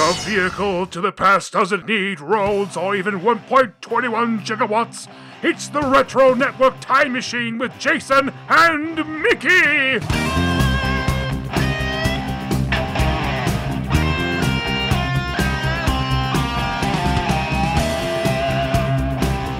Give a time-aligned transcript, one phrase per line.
[0.00, 5.06] Your vehicle to the past doesn't need roads or even 1.21 gigawatts.
[5.42, 9.98] It's the Retro Network Time Machine with Jason and Mickey!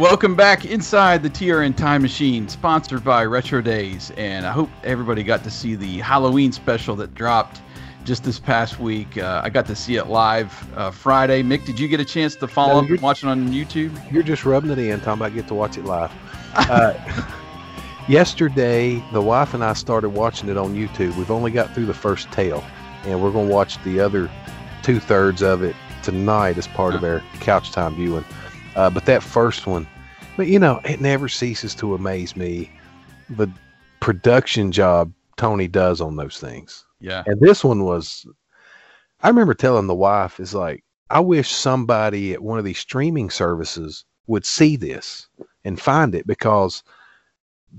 [0.01, 4.11] Welcome back inside the TRN Time Machine, sponsored by Retro Days.
[4.17, 7.61] And I hope everybody got to see the Halloween special that dropped
[8.05, 9.19] just this past week.
[9.19, 11.43] Uh, I got to see it live uh, Friday.
[11.43, 14.13] Mick, did you get a chance to follow No, up and watch it on YouTube?
[14.13, 15.23] You're just rubbing it in, Tom.
[15.23, 16.13] I get to watch it live.
[16.55, 16.95] Uh,
[18.09, 21.17] yesterday, the wife and I started watching it on YouTube.
[21.17, 22.65] We've only got through the first tale,
[23.05, 24.31] and we're going to watch the other
[24.83, 28.25] two thirds of it tonight as part of our couch time viewing.
[28.77, 29.87] Uh, but that first one,
[30.37, 32.71] but you know, it never ceases to amaze me
[33.29, 33.49] the
[34.01, 36.85] production job Tony does on those things.
[37.01, 37.23] Yeah.
[37.27, 38.27] And this one was,
[39.23, 43.31] I remember telling the wife, is like, I wish somebody at one of these streaming
[43.31, 45.29] services would see this
[45.65, 46.85] and find it because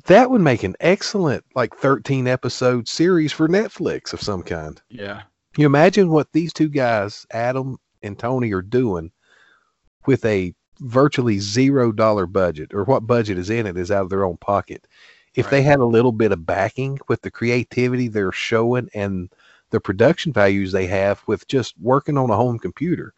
[0.06, 4.82] that would make an excellent, like, 13 episode series for Netflix of some kind.
[4.90, 5.24] Yeah.
[5.58, 9.12] You imagine what these two guys, Adam and Tony, are doing
[10.08, 14.10] with a virtually zero dollar budget, or what budget is in it is out of
[14.10, 14.88] their own pocket.
[15.36, 19.30] If they had a little bit of backing with the creativity they're showing and
[19.70, 23.14] the production values they have with just working on a home computer,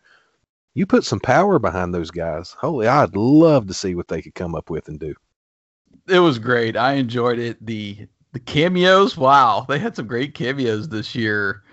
[0.75, 2.52] you put some power behind those guys.
[2.52, 5.16] Holy, I'd love to see what they could come up with and do.
[6.08, 6.78] It was great.
[6.78, 7.64] I enjoyed it.
[7.66, 9.66] The the cameos, wow.
[9.69, 11.64] They had some great cameos this year.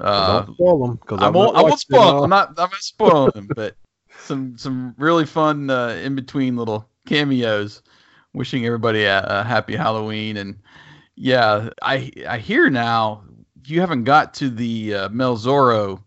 [0.00, 1.56] Uh, don't spoil them because I won't.
[1.56, 2.14] I won't spoil.
[2.14, 2.24] them.
[2.24, 2.48] I'm not.
[2.50, 3.76] I'm not spoiling them, but
[4.18, 7.82] some some really fun uh, in between little cameos.
[8.36, 10.56] Wishing everybody a, a happy Halloween, and
[11.14, 13.24] yeah, I I hear now
[13.64, 16.02] you haven't got to the uh, Mel Zorro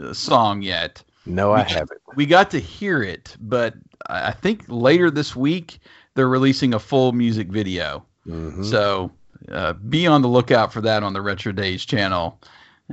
[0.00, 1.02] uh, song yet.
[1.26, 2.00] No, I We- haven't.
[2.14, 3.74] We got to hear it, but
[4.08, 5.80] I think later this week
[6.14, 8.06] they're releasing a full music video.
[8.28, 8.64] Mhm.
[8.64, 9.10] So
[9.50, 12.40] uh, be on the lookout for that on the Retro Days channel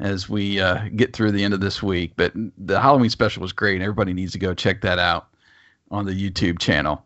[0.02, 2.14] as we uh, get through the end of this week.
[2.16, 3.76] But the Halloween special was great.
[3.76, 5.28] and Everybody needs to go check that out
[5.92, 7.06] on the YouTube channel.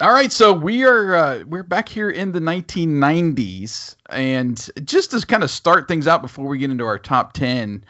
[0.00, 5.24] All right, so we are uh, we're back here in the 1990s, and just to
[5.24, 7.84] kind of start things out before we get into our top 10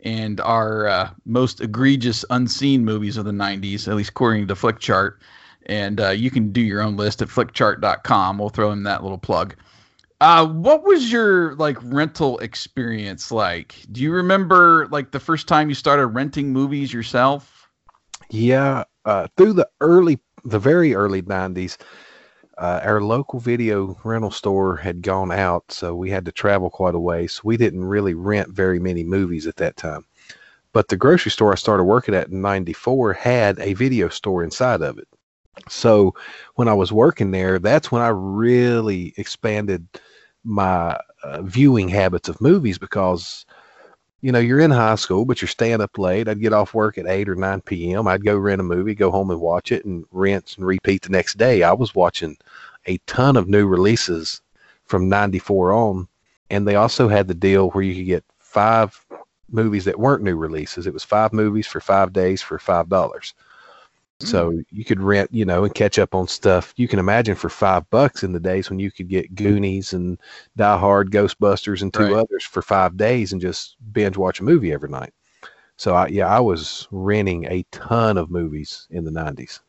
[0.00, 5.14] and our uh, most egregious unseen movies of the 90s, at least according to Flickchart.
[5.64, 8.36] And uh, you can do your own list at flickchart.com.
[8.36, 9.56] We'll throw in that little plug.
[10.20, 13.76] Uh, what was your like rental experience like?
[13.92, 17.70] Do you remember like the first time you started renting movies yourself?
[18.28, 21.76] Yeah, uh, through the early, the very early '90s,
[22.58, 26.94] uh, our local video rental store had gone out, so we had to travel quite
[26.94, 27.26] a way.
[27.26, 30.06] So we didn't really rent very many movies at that time.
[30.72, 34.82] But the grocery store I started working at in '94 had a video store inside
[34.82, 35.08] of it.
[35.68, 36.14] So
[36.54, 39.86] when I was working there, that's when I really expanded
[40.44, 43.46] my uh, viewing habits of movies because
[44.20, 46.28] you know, you're in high school, but you're staying up late.
[46.28, 48.08] I'd get off work at 8 or 9 p.m.
[48.08, 51.10] I'd go rent a movie, go home and watch it, and rinse and repeat the
[51.10, 51.62] next day.
[51.62, 52.36] I was watching
[52.86, 54.40] a ton of new releases
[54.84, 56.08] from 94 on.
[56.50, 59.04] And they also had the deal where you could get five
[59.50, 60.86] movies that weren't new releases.
[60.86, 63.32] It was five movies for five days for $5.
[64.20, 66.72] So you could rent, you know, and catch up on stuff.
[66.76, 70.18] You can imagine for five bucks in the days when you could get Goonies and
[70.56, 72.12] Die Hard, Ghostbusters, and two Right.
[72.14, 75.12] others for five days and just binge watch a movie every night.
[75.76, 79.60] So I, yeah, I was renting a ton of movies in the nineties.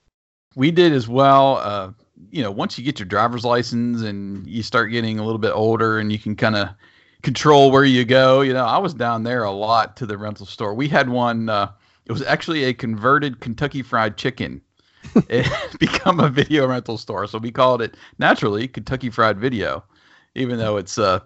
[0.55, 1.57] We did as well.
[1.57, 1.91] Uh,
[2.31, 5.51] you know, once you get your driver's license and you start getting a little bit
[5.51, 6.69] older and you can kind of
[7.21, 10.45] control where you go, you know, I was down there a lot to the rental
[10.45, 10.73] store.
[10.73, 11.71] We had one, uh,
[12.07, 14.61] it was actually a converted Kentucky Fried Chicken.
[15.29, 17.27] it had become a video rental store.
[17.27, 19.83] So we called it naturally Kentucky Fried Video,
[20.35, 21.19] even though it's uh,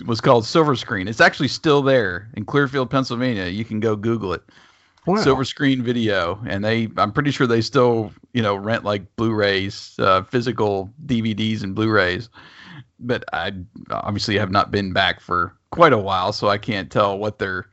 [0.00, 1.08] it was called Silver Screen.
[1.08, 3.46] It's actually still there in Clearfield, Pennsylvania.
[3.46, 4.42] You can go Google it.
[5.06, 5.16] Wow.
[5.16, 9.94] Silver Screen Video, and they I'm pretty sure they still you know rent like Blu-rays,
[9.98, 12.28] uh, physical DVDs and Blu-rays.
[13.00, 13.52] But I
[13.90, 17.66] obviously have not been back for quite a while, so I can't tell what their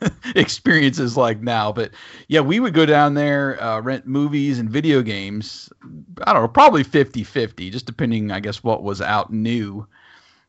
[0.34, 1.72] experience is like now.
[1.72, 1.92] But
[2.28, 5.70] yeah, we would go down there, uh, rent movies and video games.
[6.26, 9.86] I don't know, probably 50-50, just depending, I guess, what was out new.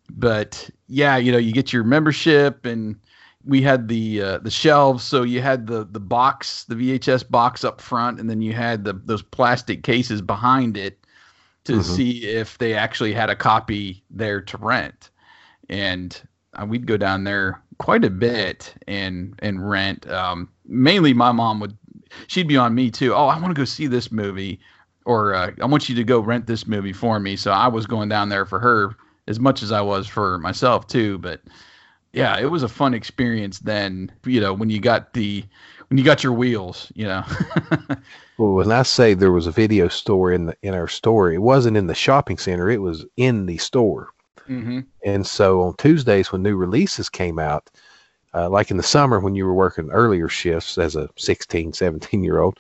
[0.10, 2.96] But yeah, you know, you get your membership and
[3.46, 7.64] we had the uh, the shelves so you had the the box the vhs box
[7.64, 11.00] up front and then you had the those plastic cases behind it
[11.64, 11.84] to Mhm.
[11.84, 15.10] see if they actually had a copy there to rent
[15.70, 16.22] and
[16.56, 20.08] uh, we'd go down there quite a bit in in rent.
[20.10, 21.76] Um, mainly, my mom would
[22.28, 23.16] she'd be on me too.
[23.16, 24.60] Oh, I want to go see this movie,
[25.06, 27.36] or uh, I want you to go rent this movie for me.
[27.36, 28.96] So I was going down there for her
[29.28, 31.18] as much as I was for myself too.
[31.18, 31.42] But
[32.14, 34.12] yeah, it was a fun experience then.
[34.26, 35.44] You know, when you got the
[35.88, 37.24] when you got your wheels, you know.
[38.38, 41.42] well, when I say there was a video store in the in our store, it
[41.42, 44.10] wasn't in the shopping center; it was in the store.
[44.50, 44.80] Mm-hmm.
[45.06, 47.70] And so on Tuesdays when new releases came out,
[48.34, 52.24] uh, like in the summer when you were working earlier shifts as a 16, 17
[52.24, 52.60] year old,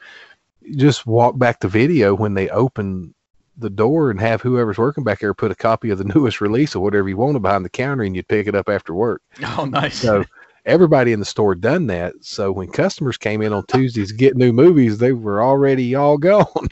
[0.76, 3.14] just walk back to video when they open
[3.58, 6.76] the door and have whoever's working back there put a copy of the newest release
[6.76, 9.22] or whatever you wanted behind the counter and you'd pick it up after work.
[9.58, 10.00] Oh, nice.
[10.00, 10.24] So
[10.66, 12.14] everybody in the store done that.
[12.22, 16.18] So when customers came in on Tuesdays to get new movies, they were already all
[16.18, 16.68] gone.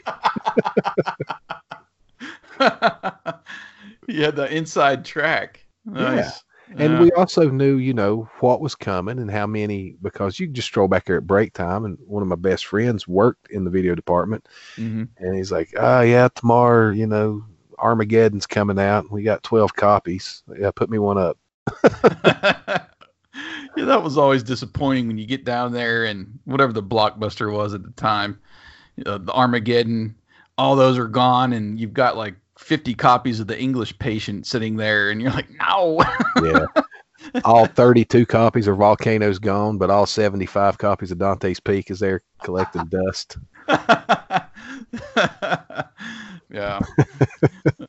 [4.08, 5.64] yeah, the inside track.
[5.84, 6.16] Nice.
[6.16, 6.30] Yeah.
[6.76, 10.46] And uh, we also knew, you know, what was coming and how many, because you
[10.46, 11.84] just stroll back here at break time.
[11.84, 14.46] And one of my best friends worked in the video department.
[14.76, 15.04] Mm-hmm.
[15.18, 17.42] And he's like, oh, yeah, tomorrow, you know,
[17.78, 19.10] Armageddon's coming out.
[19.10, 20.42] We got 12 copies.
[20.58, 21.38] Yeah, put me one up.
[21.94, 27.72] yeah, that was always disappointing when you get down there and whatever the blockbuster was
[27.74, 28.38] at the time,
[29.06, 30.14] uh, the Armageddon,
[30.58, 31.52] all those are gone.
[31.52, 35.48] And you've got like 50 copies of the English patient sitting there and you're like,
[35.50, 36.02] no.
[36.42, 36.66] yeah.
[37.44, 42.20] All 32 copies of Volcanoes gone, but all 75 copies of Dante's Peak is there
[42.42, 43.38] collecting dust.
[46.50, 46.80] yeah.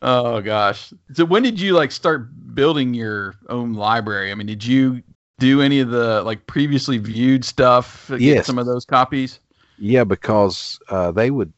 [0.01, 0.93] oh gosh.
[1.13, 4.31] So when did you like start building your own library?
[4.31, 5.01] I mean, did you
[5.39, 8.11] do any of the like previously viewed stuff?
[8.19, 8.45] Get.
[8.45, 9.39] Some of those copies?
[9.79, 11.51] Yeah, because uh, they would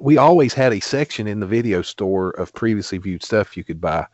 [0.00, 3.80] we always had a section in the video store of previously viewed stuff you could
[3.80, 4.06] buy.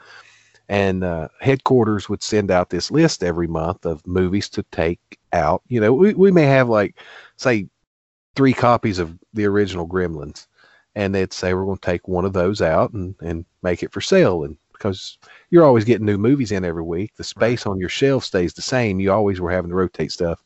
[0.68, 5.00] And uh, headquarters would send out this list every month of movies to take
[5.32, 5.62] out.
[5.66, 6.98] You know, we, we may have like,
[7.36, 7.66] say,
[8.36, 10.46] three copies of the original Gremlins.
[10.94, 13.92] And they'd say, we're going to take one of those out and, and make it
[13.92, 14.44] for sale.
[14.44, 15.18] And because
[15.50, 18.62] you're always getting new movies in every week, the space on your shelf stays the
[18.62, 19.00] same.
[19.00, 20.42] You always were having to rotate stuff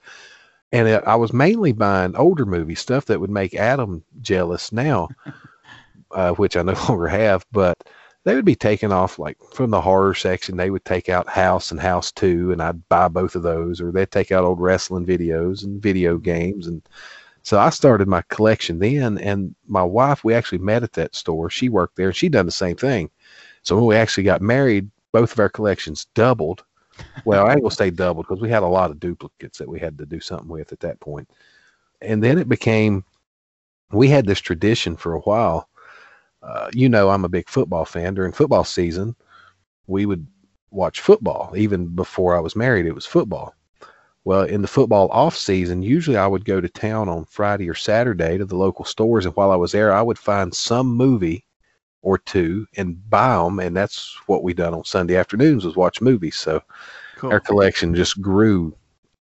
[0.75, 5.09] and it, I was mainly buying older movie stuff that would make Adam jealous now,
[6.11, 7.47] uh, which I no longer have.
[7.53, 7.79] But
[8.25, 10.57] they would be taken off like from the horror section.
[10.57, 13.93] They would take out House and House Two, and I'd buy both of those, or
[13.93, 16.83] they'd take out old wrestling videos and video games, and
[17.45, 19.19] so I started my collection then.
[19.19, 21.51] And my wife, we actually met at that store.
[21.51, 23.11] She worked there, and she done the same thing.
[23.63, 26.65] So when we actually got married, both of our collections doubled
[27.25, 29.99] well, I gonna say double because we had a lot of duplicates that we had
[29.99, 31.29] to do something with at that point.
[32.01, 33.05] And then it became
[33.93, 35.69] we had this tradition for a while.
[36.43, 38.15] Uh, you know, I'm a big football fan.
[38.15, 39.17] During football season,
[39.87, 40.27] we would
[40.71, 41.53] watch football.
[41.57, 43.55] Even before I was married, it was football.
[44.25, 47.75] Well, in the football off season, usually I would go to town on Friday or
[47.75, 51.45] Saturday to the local stores, and while I was there, I would find some movie
[52.05, 53.59] or two and buy them.
[53.59, 56.37] And that's what we done on Sunday afternoons was watch movies.
[56.37, 56.63] So
[57.17, 57.33] cool.
[57.33, 58.77] our collection just grew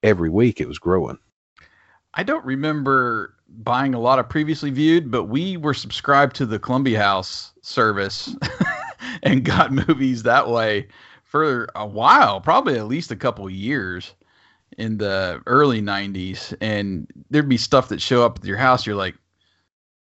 [0.03, 0.61] every week.
[0.61, 1.19] It was growing.
[2.15, 6.59] I don't remember buying a lot of previously viewed, but we were subscribed to the
[6.59, 8.35] Columbia House service
[9.23, 10.89] and got movies that way
[11.25, 14.15] for a while, probably at least a couple years
[14.79, 18.95] in the early 90s and there'd be stuff that show up at your house you're
[18.95, 19.17] like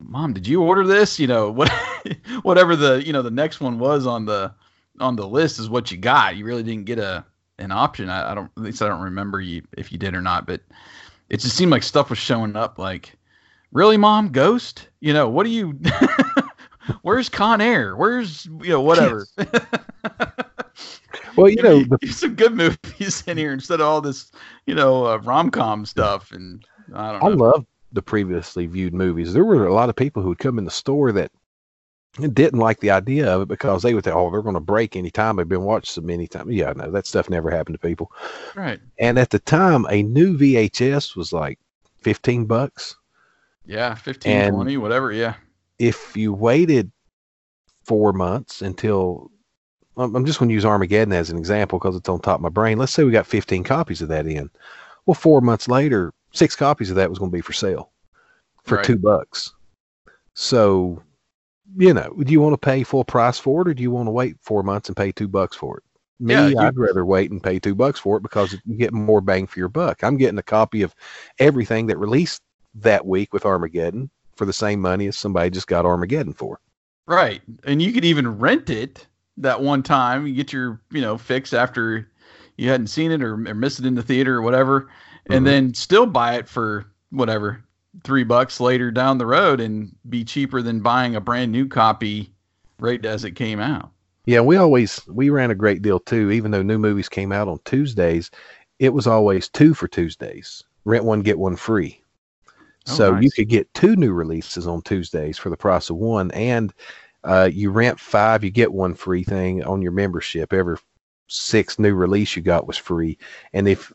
[0.08, 1.18] mom did you order this?
[1.18, 1.70] You know what
[2.42, 4.52] whatever the you know the next one was on the
[5.00, 6.36] on the list is what you got.
[6.36, 7.24] You really didn't get a
[7.58, 8.08] an option.
[8.08, 10.60] I, I don't at least i don't remember you if you did or not but
[11.30, 13.16] it just seemed like stuff was showing up like
[13.72, 14.30] really mom?
[14.30, 14.88] Ghost?
[15.00, 15.78] You know what do you
[17.02, 17.96] where's con air?
[17.96, 19.26] Where's you know whatever?
[21.36, 22.06] Well you know the...
[22.08, 24.30] some good movies in here instead of all this
[24.66, 27.46] you know uh, rom-com stuff and i don't know.
[27.46, 29.32] i love the previously viewed movies.
[29.32, 31.30] There were a lot of people who would come in the store that
[32.32, 34.94] didn't like the idea of it because they would think, oh, they're going to break
[34.94, 36.52] anytime they've been watched so many times.
[36.52, 38.12] Yeah, no, that stuff never happened to people.
[38.54, 38.80] Right.
[38.98, 41.58] And at the time, a new VHS was like
[42.02, 42.96] 15 bucks.
[43.66, 45.10] Yeah, 15, and 20, whatever.
[45.10, 45.34] Yeah.
[45.78, 46.92] If you waited
[47.84, 49.30] four months until,
[49.96, 52.48] I'm just going to use Armageddon as an example because it's on top of my
[52.48, 52.78] brain.
[52.78, 54.50] Let's say we got 15 copies of that in.
[55.06, 57.90] Well, four months later, six copies of that was going to be for sale
[58.64, 58.84] for right.
[58.84, 59.52] two bucks.
[60.34, 61.02] So,
[61.76, 64.06] you know, do you want to pay full price for it or do you want
[64.06, 65.84] to wait four months and pay two bucks for it?
[66.20, 69.20] Me, yeah, I'd rather wait and pay two bucks for it because you get more
[69.20, 70.04] bang for your buck.
[70.04, 70.94] I'm getting a copy of
[71.38, 72.42] everything that released
[72.76, 76.60] that week with Armageddon for the same money as somebody just got Armageddon for.
[77.06, 77.42] Right.
[77.64, 80.26] And you could even rent it that one time.
[80.26, 82.08] You get your, you know, fix after
[82.56, 84.88] you hadn't seen it or, or missed it in the theater or whatever,
[85.30, 85.48] and Mhm.
[85.48, 87.62] then still buy it for whatever
[88.02, 92.32] three bucks later down the road and be cheaper than buying a brand new copy
[92.80, 93.90] right as it came out.
[94.26, 96.30] Yeah, we always we ran a great deal too.
[96.30, 98.30] Even though new movies came out on Tuesdays,
[98.78, 100.64] it was always two for Tuesdays.
[100.84, 102.00] Rent one, get one free.
[102.88, 106.30] Oh, so you could get two new releases on Tuesdays for the price of one,
[106.32, 106.72] and
[107.22, 110.52] uh, you rent five, you get one free thing on your membership.
[110.52, 110.76] Every
[111.28, 113.16] six new release you got was free,
[113.54, 113.92] and if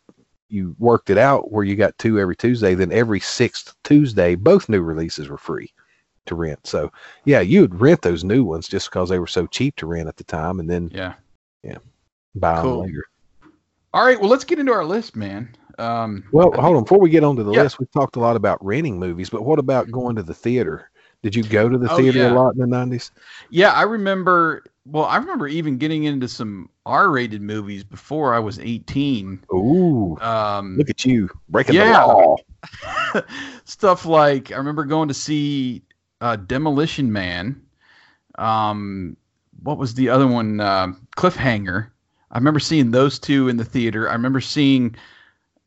[0.50, 4.70] you worked it out where you got two every Tuesday, then every sixth Tuesday, both
[4.70, 5.72] new releases were free
[6.26, 6.66] to rent.
[6.66, 6.92] So
[7.26, 10.08] yeah, you would rent those new ones just because they were so cheap to rent
[10.08, 11.14] at the time, and then Yeah.
[11.64, 11.78] Yeah,
[12.36, 12.78] buy Cool.
[12.78, 13.06] them later.
[13.94, 14.20] All right.
[14.20, 15.56] Well, let's get into our list, man.
[15.78, 16.84] Um, Well, I hold on.
[16.84, 17.64] Before we get onto the Yeah.
[17.64, 20.90] list, we've talked a lot about renting movies, but what about going to the theater?
[21.22, 22.34] Did you go to the Oh, theater yeah.
[22.34, 23.12] a lot in the nineties?
[23.50, 24.64] Yeah, I remember.
[24.86, 29.44] Well, I remember even getting into some R-rated movies before I was 18.
[29.54, 32.02] Ooh, Um, look at you breaking Yeah.
[32.02, 32.36] the law.
[33.66, 35.84] stuff like I remember going to see
[36.22, 37.62] uh, Demolition Man.
[38.38, 39.18] Um,
[39.62, 40.60] what was the other one?
[40.60, 41.90] Uh, Cliffhanger.
[42.32, 44.10] I remember seeing those two in the theater.
[44.10, 44.96] I remember seeing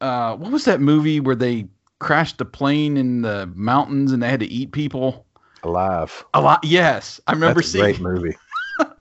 [0.00, 1.66] uh, what was that movie where they
[1.98, 5.26] crashed a plane in the mountains and they had to eat people?
[5.62, 6.24] Alive.
[6.34, 6.64] A lot.
[6.64, 7.84] Yes, I remember That's a seeing.
[7.84, 8.36] great movie.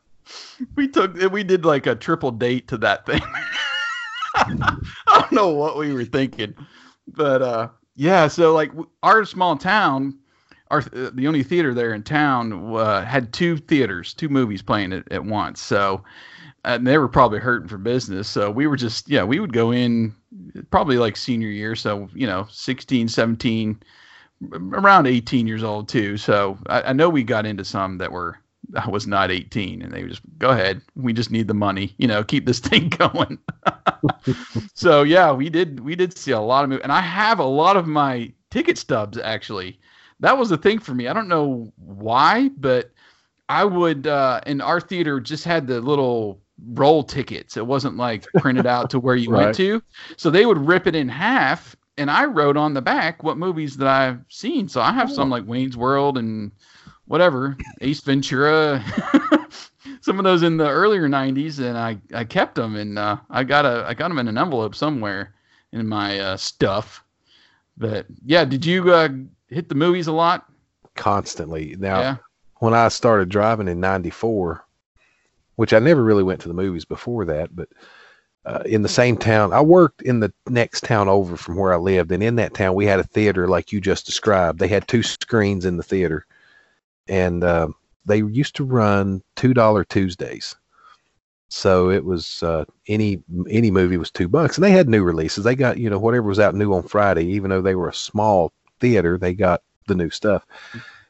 [0.76, 3.22] we took we did like a triple date to that thing.
[4.36, 4.78] I
[5.08, 6.54] don't know what we were thinking,
[7.08, 8.28] but uh, yeah.
[8.28, 8.72] So like
[9.04, 10.20] our small town,
[10.70, 14.94] our uh, the only theater there in town uh, had two theaters, two movies playing
[14.94, 15.62] at, at once.
[15.62, 16.04] So
[16.64, 18.28] and they were probably hurting for business.
[18.28, 20.16] So we were just yeah, we would go in
[20.70, 23.82] probably like senior year, so you know 16, 17
[24.54, 26.18] around 18 years old too.
[26.18, 28.38] So I, I know we got into some that were
[28.76, 30.82] I was not 18 and they just go ahead.
[30.96, 33.40] We just need the money, you know, keep this thing going.
[34.74, 37.44] so yeah, we did we did see a lot of movies and I have a
[37.46, 39.80] lot of my ticket stubs actually.
[40.20, 41.08] That was the thing for me.
[41.08, 42.92] I don't know why, but
[43.50, 46.42] I would uh and our theater just had the little
[46.74, 47.58] roll tickets.
[47.58, 49.32] It wasn't like printed out to where you Right.
[49.32, 49.84] went to.
[50.18, 53.78] So they would rip it in half and I wrote on the back what movies
[53.78, 54.68] that I've seen.
[54.68, 56.52] So I have some like Wayne's World and
[57.06, 58.84] whatever, Ace Ventura,
[60.02, 63.44] some of those in the earlier '90s, and I I kept them and uh, I
[63.44, 65.36] got a I got them in an envelope somewhere
[65.72, 67.04] in my uh, stuff.
[67.78, 69.10] But yeah, did you uh,
[69.48, 70.48] hit the movies a lot?
[70.96, 71.76] Constantly.
[71.78, 72.16] Now, yeah,
[72.58, 74.66] when I started driving in '94,
[75.56, 77.70] which I never really went to the movies before that, but
[78.46, 81.78] uh, in the same town, I worked in the next town over from where I
[81.78, 84.60] lived, and in that town we had a theater like you just described.
[84.60, 86.26] They had two screens in the theater,
[87.08, 87.68] and uh,
[88.06, 90.56] they used to run two dollar Tuesdays.
[91.50, 95.44] So it was uh, any any movie was two bucks, and they had new releases.
[95.44, 97.94] They got you know whatever was out new on Friday, even though they were a
[97.94, 100.46] small theater, they got the new stuff.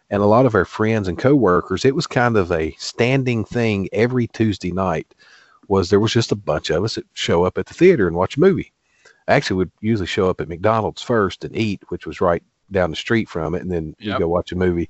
[0.09, 3.87] And a lot of our friends and coworkers, it was kind of a standing thing
[3.93, 5.15] every Tuesday night.
[5.67, 8.15] Was there was just a bunch of us that show up at the theater and
[8.15, 8.73] watch a movie.
[9.27, 12.95] Actually, would usually show up at McDonald's first and eat, which was right down the
[12.95, 14.19] street from it, and then you Yep.
[14.19, 14.89] go watch a movie.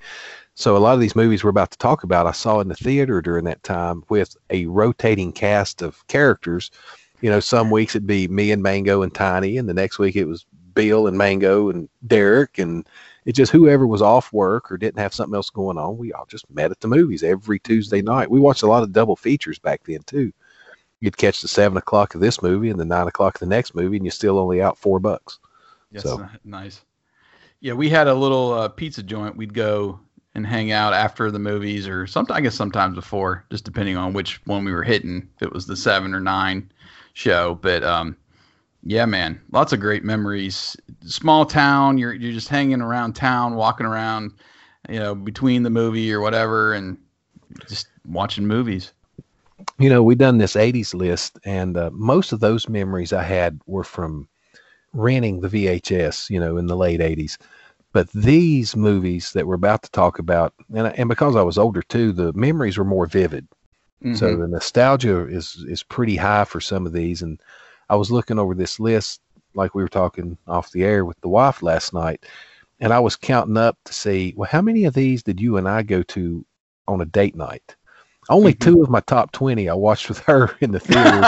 [0.56, 2.75] So a lot of these movies we're about to talk about, I saw in the
[2.75, 6.72] theater during that time with a rotating cast of characters.
[7.22, 10.16] You know, some weeks it'd be me and Mango and Tiny, and the next week
[10.16, 12.88] it was Bill and Mango and Derek, and
[13.25, 16.25] it just whoever was off work or didn't have something else going on, we all
[16.25, 18.32] just met at the movies every Tuesday night.
[18.32, 20.32] We watched a lot of double features back then too.
[21.01, 23.75] You'd catch the seven o'clock of this movie and the nine o'clock of the next
[23.75, 25.39] movie, and you're still only out four bucks.
[25.91, 26.81] yes, so- nice.
[27.60, 29.36] Yeah, we had a little uh, pizza joint.
[29.38, 30.00] We'd go
[30.34, 34.13] and hang out after the movies, or sometimes I guess sometimes before, just depending on
[34.13, 35.27] which one we were hitting.
[35.36, 36.72] If it was the seven or nine
[37.13, 38.15] show, but um,
[38.84, 40.75] yeah, man, lots of great memories.
[41.05, 44.31] Small town, you're you're just hanging around town, walking around,
[44.89, 46.98] you know, between the movie or whatever, and
[47.70, 48.91] just watching movies.
[49.80, 53.60] You know, we done this 80s list, and uh, most of those memories I had
[53.65, 54.27] were from
[54.94, 57.38] renting the VHS, you know, in the late 80s.
[57.94, 61.82] But these movies that we're about to talk about, and, and because I was older
[61.82, 63.48] too, the memories were more vivid.
[64.12, 64.38] So Mhm.
[64.38, 67.22] the nostalgia is is pretty high for some of these.
[67.22, 67.41] And
[67.89, 69.22] I was looking over this list,
[69.56, 72.25] like we were talking off the air with the wife last night,
[72.80, 75.68] and I was counting up to see, well, how many of these did you and
[75.68, 76.46] I go to
[76.88, 77.75] on a date night?
[78.30, 78.60] Only Mhm.
[78.60, 81.22] two of my top twenty I watched with her in the theater.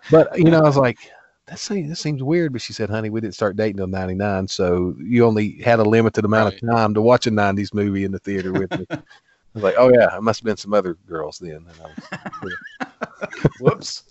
[0.10, 0.98] but you know, I was like,
[1.46, 2.52] that seems that seems weird.
[2.52, 5.78] But she said, honey, we didn't start dating until ninety nine, so you only had
[5.78, 8.86] a limited amount of time to watch a nineties movie in the theater with me.
[8.90, 8.98] I
[9.54, 11.66] was like, oh yeah, it must have been some other girls then.
[11.68, 11.86] And I
[12.42, 12.54] was,
[13.60, 14.04] Whoops.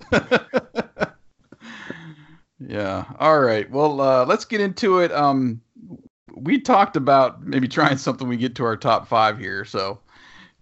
[2.60, 3.06] Yeah.
[3.20, 3.70] All right.
[3.72, 5.12] Well, uh, let's get into it.
[5.12, 5.62] Um,
[6.36, 9.64] we talked about maybe trying something we get to our top five here.
[9.64, 10.00] So,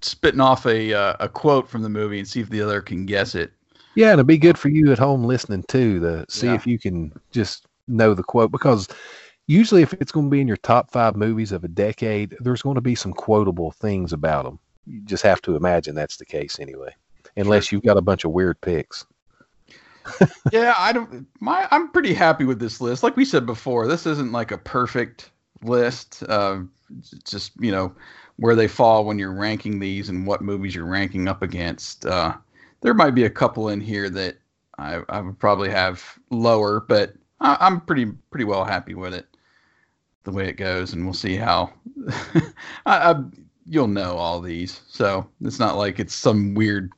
[0.01, 3.06] spitting off a uh, a quote from the movie and see if the other can
[3.06, 3.51] guess it.
[3.96, 6.56] Yeah, and it'd be good for you at home listening too to see Yeah.
[6.56, 8.88] if you can just know the quote because
[9.48, 12.62] usually if it's going to be in your top five movies of a decade, there's
[12.62, 14.60] going to be some quotable things about them.
[14.86, 16.94] You just have to imagine that's the case anyway,
[17.36, 19.06] unless you've got a bunch of weird picks.
[20.51, 21.27] yeah, I don't.
[21.39, 23.04] My, I'm pretty happy with this list.
[23.04, 25.32] Like we said before, this isn't like a perfect
[25.63, 26.24] list.
[26.27, 26.60] Uh,
[27.25, 27.94] just you know
[28.38, 32.06] where they fall when you're ranking these and what movies you're ranking up against.
[32.06, 32.36] Uh,
[32.82, 34.38] there might be a couple in here that
[34.77, 39.25] I, I would probably have lower, but I, I'm pretty pretty well happy with it
[40.24, 41.72] the way it goes, and we'll see how.
[42.86, 43.24] I, I,
[43.65, 46.91] you'll know all these, so it's not like it's some weird.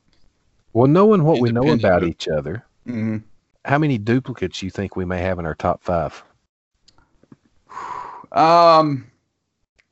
[0.72, 3.22] Well, knowing what we know about each other, mhm.
[3.64, 6.22] how many duplicates you think we may have in our top five?
[8.32, 9.10] Um,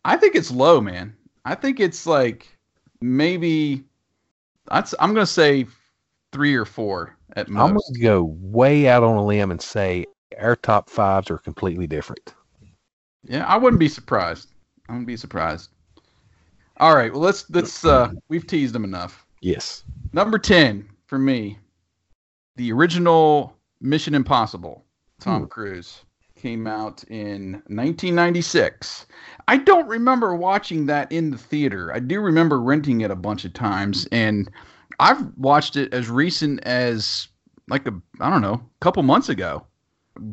[0.05, 1.17] I think it's low, man.
[1.49, 2.47] I think it's like
[3.01, 3.85] maybe
[4.71, 4.95] that's.
[5.01, 5.67] I'm gonna say
[6.31, 7.63] three or four at most.
[7.71, 10.05] I'm gonna go way out on a limb and say
[10.39, 12.35] our top fives are completely different.
[13.25, 14.51] Yeah, I wouldn't be surprised.
[14.89, 15.71] I wouldn't be surprised.
[16.77, 17.83] All right, well let's let's.
[17.83, 19.27] Uh, we've teased them enough.
[19.41, 19.85] Yes.
[20.13, 21.59] Number ten for me,
[22.57, 24.85] the original Mission Impossible,
[25.19, 25.47] Tom Hmm.
[25.49, 26.05] Cruise,
[26.39, 29.07] came out in 1996.
[29.47, 31.93] I don't remember watching that in the theater.
[31.93, 34.51] I do remember renting it a bunch of times, and
[35.01, 37.29] I've watched it as recent as
[37.69, 39.65] like a I don't know, a couple months ago.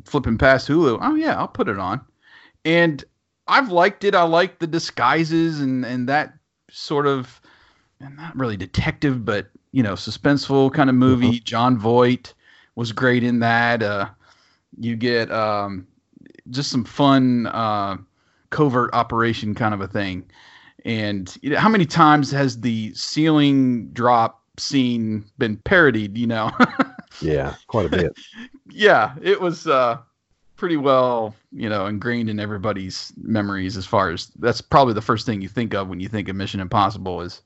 [0.05, 2.01] Flipping past Hulu, oh yeah, I'll put it on,
[2.63, 3.03] and
[3.47, 4.15] I've liked it.
[4.15, 6.33] I like the disguises and and that
[6.71, 7.39] sort of,
[7.99, 11.39] and not really detective, but you know, suspenseful kind of movie.
[11.39, 12.33] Jon Voight
[12.75, 13.83] was great in that.
[13.83, 14.09] Uh,
[14.79, 15.87] you get um,
[16.49, 17.97] just some fun uh,
[18.49, 20.25] covert operation kind of a thing.
[20.85, 26.17] And you know, how many times has the ceiling drop scene been parodied?
[26.17, 26.51] You know,
[27.21, 28.13] Yeah, quite a bit.
[28.69, 29.97] yeah, it was uh,
[30.57, 33.77] pretty well, you know, ingrained in everybody's memories.
[33.77, 36.35] As far as that's probably the first thing you think of when you think of
[36.35, 37.41] Mission Impossible is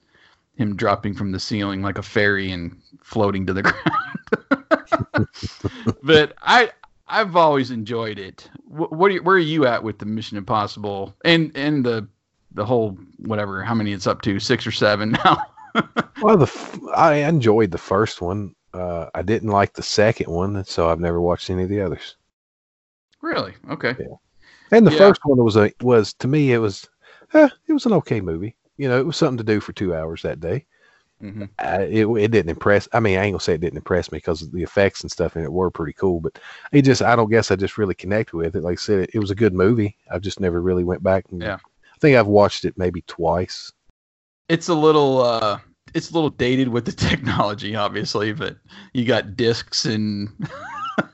[0.56, 3.62] him dropping from the ceiling like a fairy and floating to the
[5.14, 5.28] ground.
[6.04, 6.72] but I
[7.10, 8.50] I've always enjoyed it.
[8.66, 12.08] Wh- What are you, where are you at with the Mission Impossible and and the
[12.54, 15.44] the whole whatever how many it's up to six or seven now?
[16.22, 18.56] Well, the f- I enjoyed the first one.
[18.74, 22.16] Uh, I didn't like the second one, so I've never watched any of the others.
[23.22, 23.54] really?
[23.70, 23.98] Okay.
[24.72, 24.92] And the Yeah.
[24.92, 26.90] first one was a was to me it was,
[27.34, 28.56] eh, it was an okay movie.
[28.78, 30.66] You know, it was something to do for two hours that day.
[31.22, 32.88] Hmm Uh, it it didn't impress.
[32.94, 35.36] I mean, I ain't gonna say it didn't impress me because the effects and stuff
[35.36, 36.22] in it were pretty cool.
[36.22, 36.40] But
[36.72, 38.64] it just I don't guess I just really connected with it.
[38.64, 39.98] Like I said, it, it was a good movie.
[40.12, 41.26] I've just never really went back.
[41.32, 41.56] And, Yeah.
[41.56, 43.74] I think I've watched it maybe twice.
[44.48, 45.60] it's a little uh
[45.94, 48.58] it's a little dated with the technology obviously but
[48.94, 50.30] you got discs and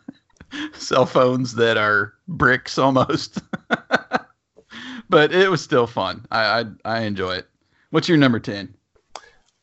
[0.74, 3.40] cell phones that are bricks almost
[5.10, 7.48] but it was still fun I, I i enjoy it
[7.90, 8.75] what's your number 10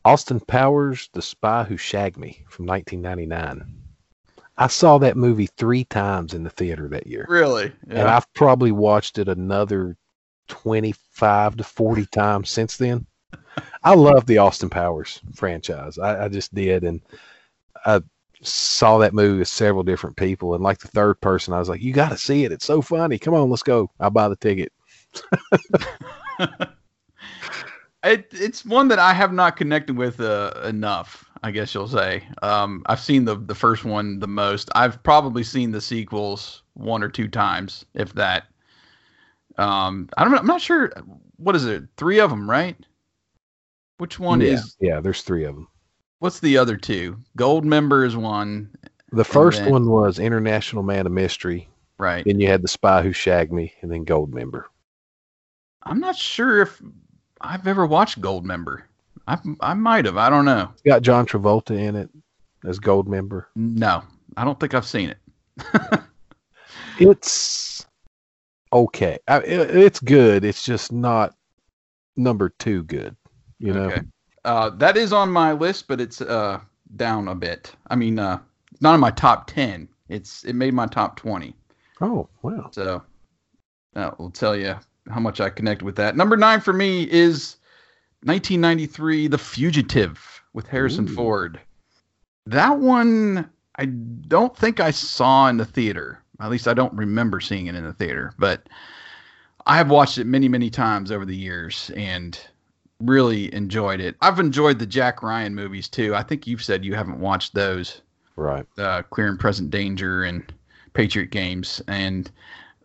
[0.04, 3.82] Austin Powers, The Spy Who Shagged Me from 1999.
[4.58, 7.26] I saw that movie three times in the theater that year.
[7.28, 9.96] really And I've probably watched it another
[10.48, 13.06] 25 to 40 times since then.
[13.84, 15.98] I love the Austin Powers franchise.
[15.98, 16.84] I, I just did.
[16.84, 17.00] And
[17.86, 18.02] I
[18.42, 20.54] saw that movie with several different people.
[20.54, 22.52] And like the third person, I was like, you got to see it.
[22.52, 23.18] It's so funny.
[23.18, 23.90] Come on, let's go.
[24.00, 24.72] I'll buy the ticket.
[28.04, 31.28] it, it's one that I have not connected with uh, enough.
[31.44, 32.22] I guess you'll say.
[32.42, 34.70] Um, I've seen the the first one the most.
[34.74, 38.44] I've probably seen the sequels one or two times, if that.
[39.58, 40.34] Um, I don't.
[40.34, 40.92] I'm not sure.
[41.36, 41.84] What is it?
[41.96, 42.76] Three of them, right?
[43.98, 44.76] Which one yeah, is?
[44.80, 45.68] Yeah, there's three of them.
[46.20, 47.18] What's the other two?
[47.36, 48.70] Goldmember is one,
[49.10, 51.68] The first then- one was International Man of Mystery.
[51.98, 52.24] right?
[52.24, 54.64] Then you had The Spy Who Shagged Me, and then Goldmember.
[55.82, 56.80] I'm not sure if
[57.42, 58.82] I've ever watched Goldmember.
[59.26, 60.16] I I might have.
[60.16, 60.70] I don't know.
[60.72, 62.10] It's got John Travolta in it
[62.64, 63.46] as Goldmember.
[63.54, 64.02] No,
[64.36, 66.00] I don't think I've seen it.
[66.98, 67.86] It's
[68.72, 69.18] okay.
[69.28, 70.44] I, it, it's good.
[70.44, 71.34] It's just not
[72.16, 73.16] number two good.
[73.58, 73.84] You know.
[73.84, 74.02] Okay.
[74.44, 76.60] Uh, that is on my list, but it's uh
[76.96, 77.72] down a bit.
[77.88, 78.38] I mean, uh,
[78.80, 79.88] not in my top ten.
[80.08, 81.54] It's it made my top twenty.
[82.00, 82.70] Oh wow.
[82.72, 83.02] So
[83.94, 84.76] that will tell you
[85.10, 86.16] how much I connect with that.
[86.16, 87.56] Number nine for me is
[88.24, 91.14] 1993, The Fugitive with Harrison Ooh.
[91.14, 91.60] Ford.
[92.46, 96.20] That one I don't think I saw in the theater.
[96.40, 98.68] At least I don't remember seeing it in the theater, but
[99.66, 102.38] I have watched it many, many times over the years and
[103.00, 104.16] really enjoyed it.
[104.20, 106.14] I've enjoyed the Jack Ryan movies too.
[106.14, 108.02] I think you've said you haven't watched those.
[108.36, 108.66] Right.
[108.78, 110.52] Uh, Clear and Present Danger and
[110.94, 111.80] Patriot Games.
[111.88, 112.30] And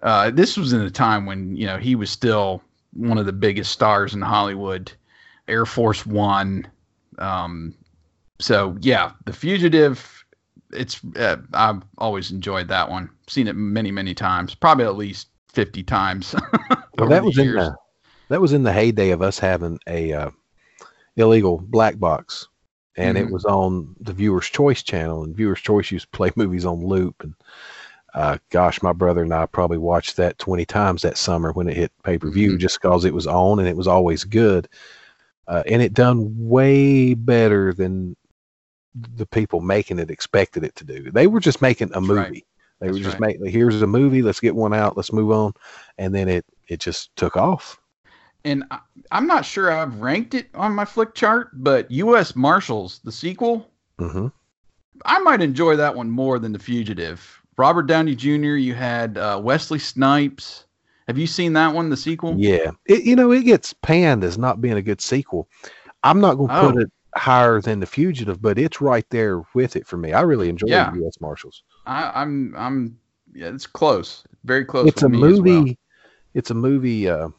[0.02, 2.62] uh, this was in a time when, you know, he was still
[2.94, 4.92] one of the biggest stars in Hollywood.
[5.48, 6.68] Air Force One.
[7.18, 7.74] Um,
[8.40, 10.14] so yeah, The Fugitive.
[10.74, 13.10] It's uh, I've always enjoyed that one.
[13.28, 16.36] Seen it many many times, probably at least fifty times.
[16.98, 17.48] well, that was years.
[17.48, 17.76] in the
[18.30, 20.30] that was in the heyday of us having a uh,
[21.16, 22.48] illegal black box,
[22.98, 23.28] and mm-hmm.
[23.28, 25.24] it was on the Viewers Choice channel.
[25.24, 27.24] And Viewers Choice used to play movies on loop.
[27.24, 27.34] And
[28.18, 31.78] uh, gosh, my brother and I probably watched that twenty times that summer when it
[31.78, 32.60] hit pay per view, mm-hmm.
[32.60, 34.68] just because it was on and it was always good
[35.48, 38.16] uh, and it done way better than
[39.16, 41.12] the people making it expected it to do.
[41.12, 42.20] They were just making a movie.
[42.20, 42.46] Right.
[42.80, 43.40] They That's were just right.
[43.40, 44.22] making here's a movie.
[44.22, 44.98] Let's get one out.
[44.98, 45.54] Let's move on,
[45.98, 47.80] and then it it just took off.
[48.44, 48.80] And I,
[49.12, 52.36] I'm not sure I've ranked it on my flick chart, but U.S.
[52.36, 54.28] Marshals, the sequel, mm-hmm.
[55.06, 57.37] I might enjoy that one more than The Fugitive.
[57.58, 58.56] Robert Downey Jr.
[58.56, 60.66] You had uh, Wesley Snipes.
[61.08, 62.36] Have you seen that one, the sequel?
[62.38, 65.48] Yeah, it, you know it gets panned as not being a good sequel.
[66.04, 66.72] I'm not going to oh.
[66.72, 70.14] put it higher than the Fugitive, but it's right there with it for me.
[70.14, 70.94] I really enjoy yeah.
[70.96, 71.20] U.S.
[71.20, 71.64] Marshals.
[71.86, 73.00] I, am I'm, I'm
[73.34, 74.88] yeah, it's close, very close.
[74.88, 75.64] It's a movie.
[75.64, 75.74] Well.
[76.34, 77.30] It's a movie uh,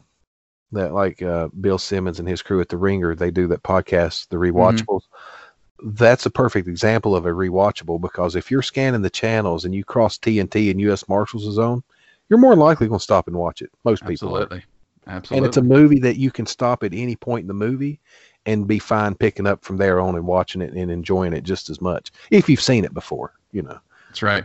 [0.72, 4.28] that like uh, Bill Simmons and his crew at the Ringer they do that podcast,
[4.28, 4.56] the mm-hmm.
[4.56, 5.02] rewatchables.
[5.02, 5.37] Mm-hmm.
[5.82, 9.84] That's a perfect example of a rewatchable because if you're scanning the channels and you
[9.84, 11.08] cross TNT and U.S.
[11.08, 11.82] Marshals zone,
[12.28, 13.70] you're more likely going to stop and watch it.
[13.84, 15.14] Most people, absolutely, are.
[15.14, 15.36] absolutely.
[15.38, 18.00] And it's a movie that you can stop at any point in the movie
[18.46, 21.70] and be fine picking up from there on and watching it and enjoying it just
[21.70, 23.34] as much if you've seen it before.
[23.52, 24.44] You know, that's right.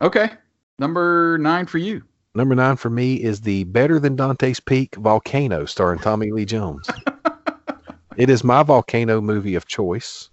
[0.00, 0.30] Okay,
[0.78, 2.02] number nine for you.
[2.34, 6.88] Number nine for me is the Better Than Dante's Peak Volcano, starring Tommy Lee Jones.
[8.16, 10.30] it is my volcano movie of choice.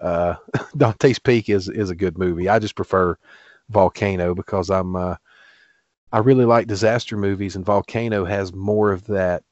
[0.00, 0.34] Uh,
[0.76, 2.48] Dante's Peak is is a good movie.
[2.48, 3.16] I just prefer
[3.68, 5.16] Volcano because I'm uh,
[6.12, 9.44] I really like disaster movies, and Volcano has more of that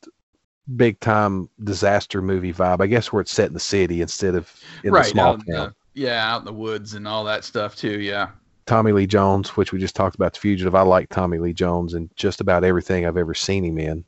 [0.77, 2.81] big time disaster movie vibe.
[2.81, 4.53] I guess where it's set in the city instead of
[4.85, 5.74] in right, the small town.
[5.94, 8.01] Yeah, out in the woods and all that stuff too.
[8.01, 8.31] Yeah.
[8.66, 10.74] Tommy Lee Jones, which we just talked about, The Fugitive.
[10.74, 14.05] I like Tommy Lee Jones and just about everything I've ever seen him in.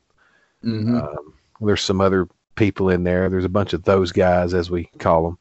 [0.63, 0.97] Mm-hmm.
[0.97, 3.29] Um, there's some other people in there.
[3.29, 5.37] There's a bunch of those guys, as we call them.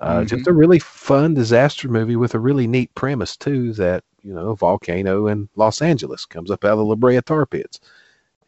[0.00, 0.26] Uh, mm-hmm.
[0.26, 3.72] Just a really fun disaster movie with a really neat premise too.
[3.74, 7.20] That you know, a volcano in Los Angeles comes up out of the La Brea
[7.20, 7.80] tar pits.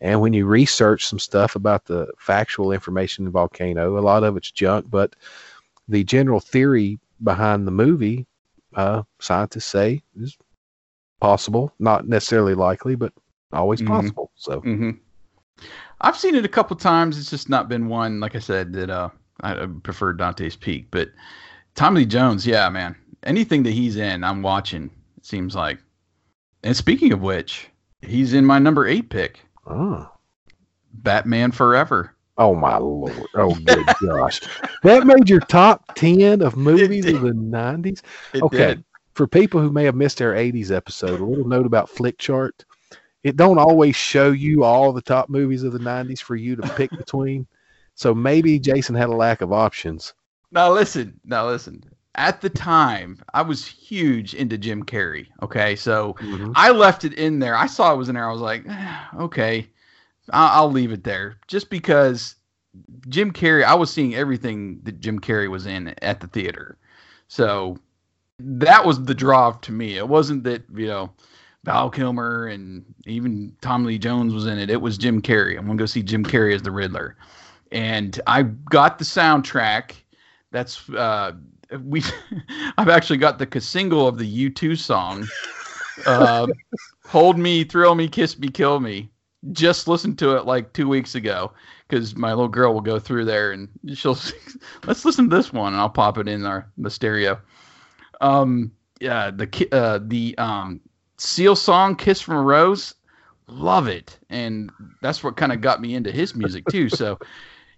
[0.01, 4.37] And when you research some stuff about the factual information in volcano, a lot of
[4.37, 5.17] it's junk, but
[5.89, 8.27] the general theory behind the movie,
[8.75, 10.37] uh, scientists say is
[11.21, 13.13] possible, not necessarily likely, but
[13.53, 13.95] always mm-hmm.
[13.95, 14.31] possible.
[14.35, 14.91] So, mm-hmm.
[16.05, 17.19] I've seen it a couple times.
[17.19, 19.09] It's just not been one, like I said, that uh,
[19.41, 20.89] I prefer Dante's Peak.
[20.91, 21.09] But
[21.75, 25.79] Tommy Lee Jones, yeah, man, anything that he's in, I'm watching it seems like.
[26.63, 27.69] And speaking of which,
[28.03, 29.41] he's in my number eight pick.
[29.67, 30.11] Oh.
[30.93, 32.15] Batman Forever.
[32.37, 33.15] Oh my lord!
[33.35, 34.41] Oh good gosh,
[34.83, 38.03] that made your top ten of movies of the nineties.
[38.35, 38.85] Okay, did.
[39.15, 42.65] for people who may have missed our eighties episode, a little note about Flick Chart.
[43.25, 46.69] It don't always show you all the top movies of the nineties for you to
[46.75, 47.47] pick between.
[47.97, 50.15] So maybe Jason had a lack of options.
[50.53, 51.83] Now listen, now listen
[52.17, 55.27] at the time, I was huge into Jim Carrey.
[55.43, 56.53] Okay, so mm-hmm.
[56.55, 57.57] I left it in there.
[57.57, 58.29] I saw it was in there.
[58.29, 59.69] I was like, eh, okay,
[60.31, 62.37] I'll, I'll, leave it there, just because
[63.09, 63.65] Jim Carrey.
[63.65, 66.79] I was seeing everything that Jim Carrey was in at the theater,
[67.27, 67.77] so
[68.39, 69.97] that was the draw to me.
[69.97, 71.11] It wasn't that you know
[71.65, 74.71] Val Kilmer and even Tom Lee Jones was in it.
[74.71, 75.59] It was Jim Carrey.
[75.59, 77.17] I'm gonna go see Jim Carrey as the Riddler,
[77.73, 79.93] and I got the soundtrack.
[80.51, 81.33] That's uh,
[81.83, 82.03] we
[82.79, 85.27] I've actually got the single of the U2 song.
[86.07, 86.47] Uh,
[87.07, 89.11] Hold me, thrill me, kiss me, kill me.
[89.53, 91.53] Just listened to it like two weeks ago
[91.87, 94.19] because my little girl will go through there and she'll
[94.87, 97.39] let's listen to this one and I'll pop it in our the stereo.
[98.21, 100.81] Um, yeah, the uh, the um,
[101.17, 102.95] Seal song "Kiss from a Rose,"
[103.47, 104.71] love it, and
[105.03, 106.89] that's what kind of got me into his music too.
[106.89, 107.19] So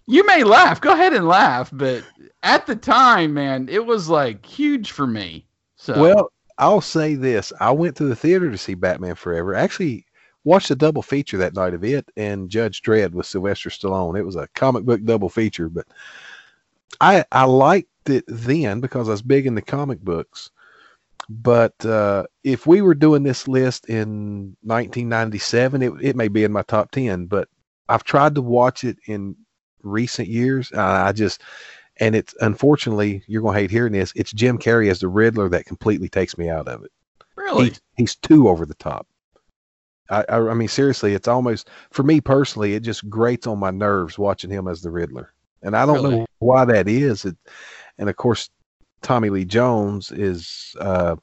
[0.06, 0.80] you may laugh.
[0.80, 2.04] Go ahead and laugh, but
[2.42, 5.46] at the time, man, it was like huge for me.
[5.76, 9.54] So well, I'll say this: I went to the theater to see Batman Forever.
[9.54, 10.06] Actually,
[10.44, 14.18] watched a double feature that night of it and Judge Dredd with Sylvester Stallone.
[14.18, 15.86] It was a comic book double feature, but
[17.00, 20.50] I I liked it then because I was big into comic books.
[21.28, 26.52] But uh, if we were doing this list in 1997, it, it may be in
[26.52, 27.26] my top 10.
[27.26, 27.48] But
[27.88, 29.36] I've tried to watch it in
[29.82, 30.70] recent years.
[30.72, 31.42] Uh, I just,
[31.98, 34.12] and it's unfortunately, you're going to hate hearing this.
[34.14, 36.92] It's Jim Carrey as the Riddler that completely takes me out of it.
[37.36, 37.68] Really?
[37.68, 39.06] He's, he's too over the top.
[40.10, 42.74] I, I, I mean, seriously, it's almost for me personally.
[42.74, 46.16] It just grates on my nerves watching him as the Riddler, and I don't Really?
[46.18, 47.24] know why that is.
[47.24, 47.36] It,
[47.98, 48.50] and of course,
[49.02, 51.16] Tommy Lee Jones is uh,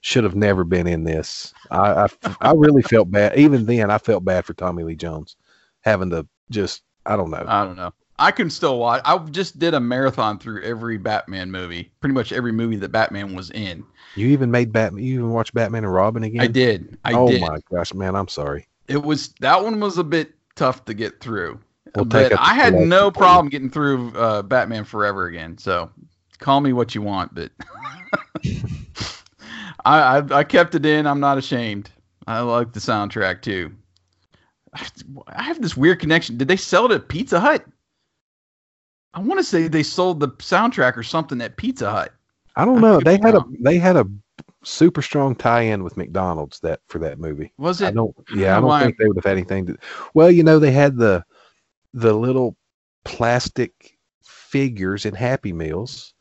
[0.00, 1.54] should have never been in this.
[1.70, 3.36] I, I I really felt bad.
[3.38, 5.36] Even then, I felt bad for Tommy Lee Jones
[5.80, 7.44] having to just I don't know.
[7.46, 7.92] I don't know.
[8.18, 9.02] I can still watch.
[9.04, 13.34] I just did a marathon through every Batman movie, pretty much every movie that Batman
[13.34, 13.84] was in.
[14.14, 15.02] You even made Batman.
[15.02, 16.40] You even watched Batman and Robin again.
[16.40, 16.98] I did.
[17.04, 17.40] I oh did.
[17.40, 18.14] my gosh, man!
[18.14, 18.68] I'm sorry.
[18.88, 21.58] It was that one was a bit tough to get through.
[21.96, 25.58] We'll but I had no problem getting through uh, Batman Forever again.
[25.58, 25.90] So
[26.42, 27.50] call me what you want, but
[29.84, 31.06] I, I I kept it in.
[31.06, 31.90] I'm not ashamed.
[32.26, 33.72] I like the soundtrack too.
[35.26, 36.36] I have this weird connection.
[36.36, 37.64] Did they sell it at Pizza Hut?
[39.14, 42.12] I want to say they sold the soundtrack or something at Pizza Hut.
[42.56, 42.98] I don't know.
[42.98, 44.06] could They had a they had a
[44.64, 47.52] super strong tie-in with McDonald's that for that movie.
[47.58, 47.94] Was I it?
[47.94, 48.14] don't.
[48.18, 49.78] I don't Yeah, I don't think they would have had anything to.
[50.14, 51.24] Well, you know, they had the
[51.94, 52.56] the little
[53.04, 56.11] plastic figures in Happy Meals.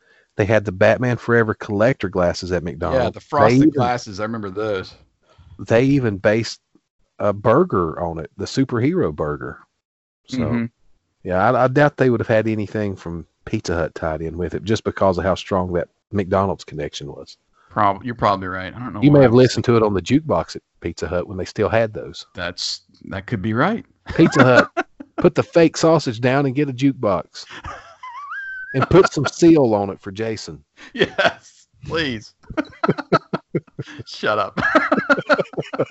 [0.42, 3.04] They had the Batman Forever collector glasses at McDonald's.
[3.04, 4.20] Yeah, the frosted even, glasses.
[4.20, 4.96] I remember those.
[5.60, 6.62] They even based
[7.20, 9.60] a burger on it, the superhero burger.
[10.26, 10.72] So Mhm.
[11.24, 14.56] yeah, I, I doubt they would have had anything from Pizza Hut tied in with
[14.56, 17.38] it, just because of how strong that McDonald's connection was.
[17.70, 18.74] Prob- you're probably right.
[18.76, 19.02] I don't know.
[19.04, 21.70] You may have listened to it on the jukebox at Pizza Hut when they still
[21.70, 22.26] had those.
[22.34, 23.86] That's that could be right.
[24.16, 27.46] Pizza Hut, put the fake sausage down and get a jukebox.
[28.74, 30.64] And put some seal on it for Jason.
[30.94, 32.34] Yes, please.
[34.06, 34.60] Shut up.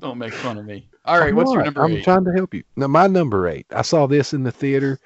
[0.00, 0.88] Don't make fun of me.
[1.06, 2.04] All right, I'm what's your number I'm eight?
[2.04, 2.62] trying to help you.
[2.76, 3.66] Now, my number eight.
[3.70, 4.98] I saw this in the theater.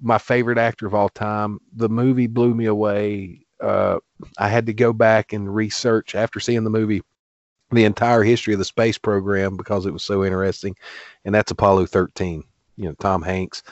[0.00, 1.60] My favorite actor of all time.
[1.76, 3.46] The movie blew me away.
[3.60, 3.98] Uh,
[4.38, 7.02] I had to go back and research after seeing the movie
[7.70, 10.74] the entire history of the space program because it was so interesting,
[11.24, 12.42] and that's Apollo 13.
[12.80, 13.62] You know, Tom Hanks.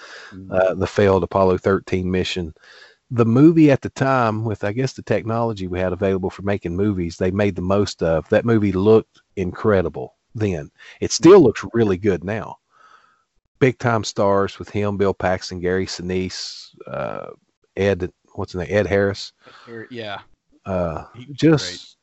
[0.50, 2.54] uh, the failed Apollo 13 mission.
[3.10, 6.76] The movie at the time, with I guess the technology we had available for making
[6.76, 8.28] movies, they made the most of.
[8.28, 10.70] That movie looked incredible then.
[11.00, 12.58] It still looks really good now.
[13.60, 17.28] Big time stars with him, Bill Paxton, Gary Sinise, uh,
[17.76, 19.32] Ed, what's his name, Ed Harris.
[19.90, 20.20] Yeah,
[20.66, 21.96] Uh, just,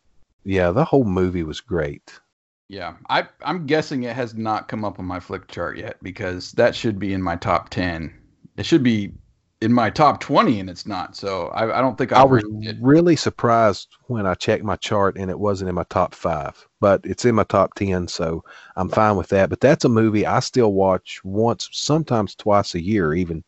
[0.44, 2.20] yeah, the whole movie was great.
[2.68, 2.96] Yeah.
[3.10, 6.76] I I'm guessing it has not come up on my flick chart yet because that
[6.76, 8.14] should be in my top ten.
[8.58, 9.12] It should be
[9.62, 11.16] in my top twenty, and it's not.
[11.16, 12.44] So I, I don't think I I've was
[12.82, 17.02] really surprised when I checked my chart and it wasn't in my top five, but
[17.04, 18.44] it's in my top 10, so
[18.76, 19.50] I'm fine with that.
[19.50, 23.44] But that's a movie I still watch once, sometimes twice a year, even.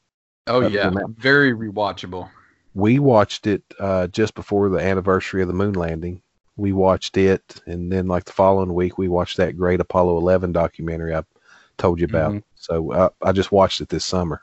[0.48, 2.30] Oh yeah, very rewatchable.
[2.74, 6.22] We watched it uh, just before the anniversary of the moon landing.
[6.58, 10.52] We watched it, and then like the following week, we watched that great Apollo 11
[10.52, 11.24] documentary I
[11.78, 12.34] told you about.
[12.34, 12.44] Mhm.
[12.56, 14.42] So uh, I just watched it this summer.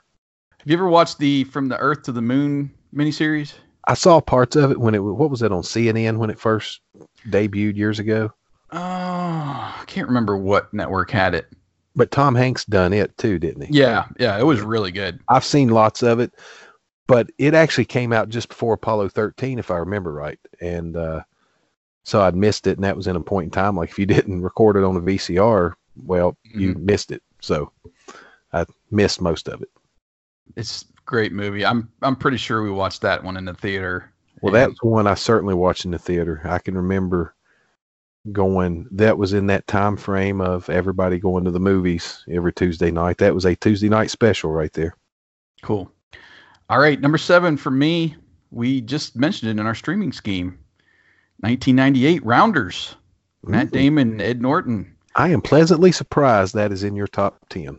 [0.58, 3.54] Have you ever watched the From the Earth to the Moon miniseries?
[3.86, 6.80] I saw parts of it when it what was it on CNN when it first
[7.28, 8.32] debuted years ago.
[8.72, 11.46] Oh, I can't remember what network had it.
[11.96, 13.78] But Tom Hanks done it too, didn't he?
[13.78, 15.20] Yeah, yeah, it was really good.
[15.28, 16.32] I've seen lots of it,
[17.06, 20.38] but it actually came out just before Apollo 13, if I remember right.
[20.60, 21.20] And uh,
[22.04, 23.76] so I'd missed it, and that was in a point in time.
[23.76, 25.72] Like if you didn't record it on a VCR,
[26.04, 26.60] well, mm-hmm.
[26.60, 27.22] you missed it.
[27.40, 27.72] So
[28.52, 29.70] I missed most of it.
[30.56, 31.64] It's a great movie.
[31.64, 34.12] I'm I'm pretty sure we watched that one in the theater.
[34.42, 36.42] Well, that's one I certainly watched in the theater.
[36.44, 37.34] I can remember
[38.32, 38.86] going.
[38.90, 43.16] That was in that time frame of everybody going to the movies every Tuesday night.
[43.18, 44.96] That was a Tuesday night special right there.
[45.62, 45.90] cool.
[46.68, 48.16] All right, number seven for me.
[48.50, 50.58] We just mentioned it in our streaming scheme.
[51.44, 52.96] 1998 Rounders.
[53.46, 53.72] Matt Mm.
[53.72, 54.90] Damon, Ed Norton.
[55.14, 57.78] I am pleasantly surprised that is in your top 10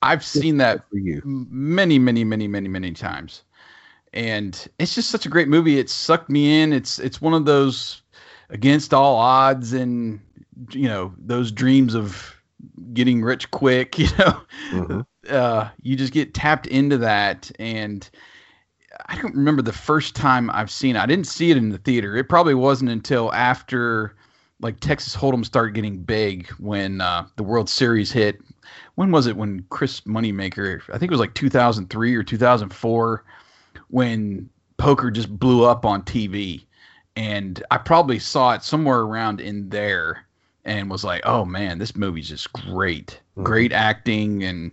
[0.00, 1.20] I've seen that for you.
[1.24, 3.42] many, many, many, many, many times.
[4.12, 5.78] And it's just such a great movie.
[5.78, 6.72] It sucked me in.
[6.72, 8.02] It's it's one of those
[8.50, 10.20] against all odds and
[10.70, 12.36] you know, those dreams of
[12.92, 14.40] getting rich quick, you know.
[14.70, 15.06] Mhm.
[15.28, 18.08] Uh you just get tapped into that and
[19.06, 21.00] I don't remember the first time I've seen it.
[21.00, 22.16] I didn't see it in the theater.
[22.16, 24.14] It probably wasn't until after
[24.60, 28.40] like Texas Hold'em started getting big when uh, the World Series hit.
[28.94, 29.36] When was it?
[29.36, 30.80] When Chris Moneymaker?
[30.88, 33.24] I think it was like 2003 or 2004
[33.88, 36.64] when poker just blew up on TV.
[37.16, 40.26] and I probably saw it somewhere around in there,
[40.64, 43.44] and was like, "Oh man, this movie's just great, Mhm.
[43.44, 44.72] great acting, and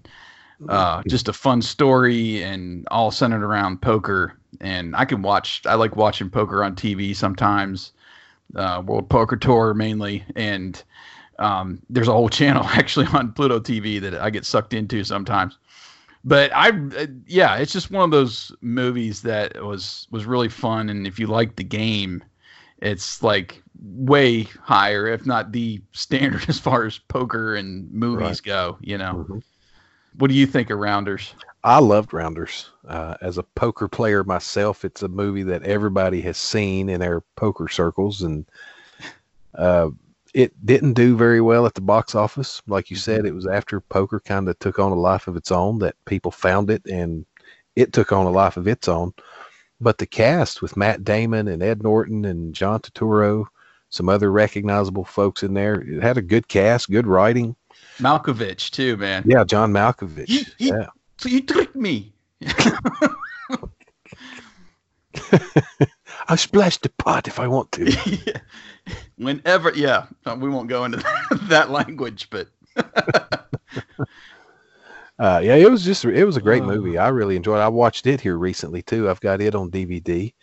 [0.70, 5.62] uh, just a fun story, and all centered around poker." And I can watch.
[5.66, 7.94] I like watching poker on TV sometimes,
[8.56, 10.82] uh, World Poker Tour mainly, and
[11.40, 15.58] um, there's a whole channel actually on Pluto TV that I get sucked into sometimes.
[16.24, 20.90] But I, uh, yeah, it's just one of those movies that was was really fun,
[20.90, 22.24] and if you like the game,
[22.80, 28.42] it's like way higher, if not the standard as far as poker and movies Right.
[28.42, 28.78] go.
[28.82, 29.42] You know, Mhm.
[30.18, 31.34] What do you think of Rounders?
[31.64, 32.70] I loved Rounders.
[32.88, 37.22] Uh, as a poker player myself, it's a movie that everybody has seen in their
[37.36, 38.46] poker circles, and
[39.56, 39.90] uh,
[40.34, 42.62] it didn't do very well at the box office.
[42.68, 45.52] Like you said, it was after poker kind of took on a life of its
[45.52, 47.26] own that people found it, and
[47.76, 49.14] it took on a life of its own.
[49.80, 53.46] But the cast with Matt Damon and Ed Norton and John Turturro,
[53.90, 57.56] some other recognizable folks in there, it had a good cast, good writing.
[58.00, 59.24] Malkovich too, man.
[59.26, 60.54] Yeah, John Malkovich.
[60.58, 60.88] Yeah.
[61.18, 62.14] So you tricked me.
[66.28, 68.42] I splash the pot if I want to.
[69.18, 70.06] Whenever, yeah,
[70.38, 70.98] we won't go into
[71.50, 72.48] that language, but
[75.20, 76.68] Uh, yeah, it was just it was a great Uh.
[76.68, 76.98] movie.
[76.98, 77.60] I really enjoyed.
[77.60, 77.64] it.
[77.64, 79.08] I watched it here recently too.
[79.08, 80.34] I've got it on DVD.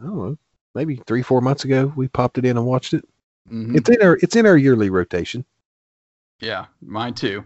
[0.00, 0.36] I don't know,
[0.74, 3.04] maybe three four months ago we popped it in and watched it.
[3.48, 3.76] mhm.
[3.76, 5.44] It's in our it's in our yearly rotation.
[6.40, 7.44] Yeah, mine too.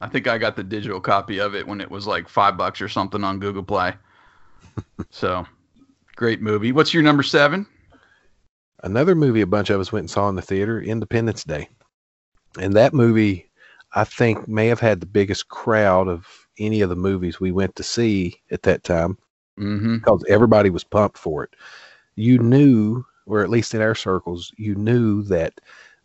[0.00, 2.80] I think I got the digital copy of it when it was like five bucks
[2.80, 3.94] or something on Google Play.
[5.10, 5.44] so,
[6.16, 6.72] great movie.
[6.72, 7.66] What's your number seven?
[8.82, 11.68] Another movie a bunch of us went and saw in the theater, Independence Day,
[12.58, 13.50] and that movie
[13.94, 16.26] I think may have had the biggest crowd of
[16.58, 19.18] any of the movies we went to see at that time.
[19.60, 19.96] Mm-hmm.
[19.96, 21.54] because everybody was pumped for it.
[22.14, 25.60] You knew, or at least in our circles, you knew that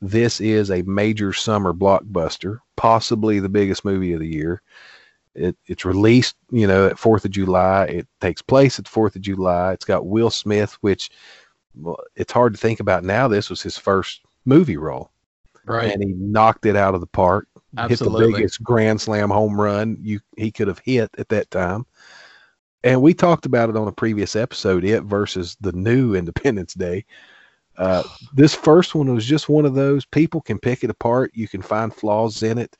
[0.09, 4.61] this is a major summer blockbuster, possibly the biggest movie of the year.
[5.33, 7.85] It, it's released, you know, at Fourth of July.
[7.85, 9.73] It takes place at Fourth of July.
[9.73, 11.09] It's got Will Smith, which
[11.75, 13.27] well, it's hard to think about now.
[13.27, 15.11] This was his first movie role,
[15.65, 15.91] Right.
[15.91, 17.47] and he knocked it out of the park
[17.87, 21.85] hit the biggest grand slam home run you he could have hit at that time.
[22.83, 27.05] And we talked about it on a previous episode, it versus the new Independence Day.
[27.77, 31.31] Uh, this first one was just one of those people can pick it apart.
[31.33, 32.75] You can find flaws in it,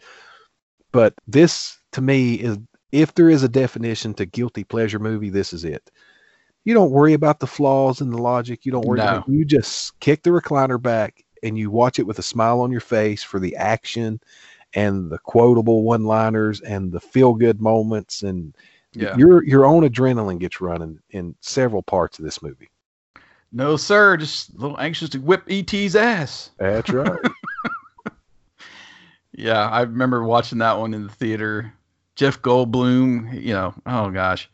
[0.92, 2.58] but this to me is
[2.92, 5.92] if there is a definition to guilty pleasure movie, this is it.
[6.64, 8.66] You don't worry about the flaws and the logic.
[8.66, 9.00] You don't worry.
[9.00, 9.18] No.
[9.18, 12.72] About you just kick the recliner back and you watch it with a smile on
[12.72, 14.20] your face for the action
[14.74, 18.56] and the quotable one-liners and the feel-good moments and
[18.94, 19.16] Yeah.
[19.18, 22.70] your your own adrenaline gets running in several parts of this movie.
[23.52, 24.18] No, sir.
[24.18, 26.52] Just a little anxious to whip ET's ass.
[26.58, 27.20] That's right.
[29.38, 31.74] Yeah, I remember watching that one in the theater.
[32.16, 34.50] Jeff Goldblum, you know, oh gosh,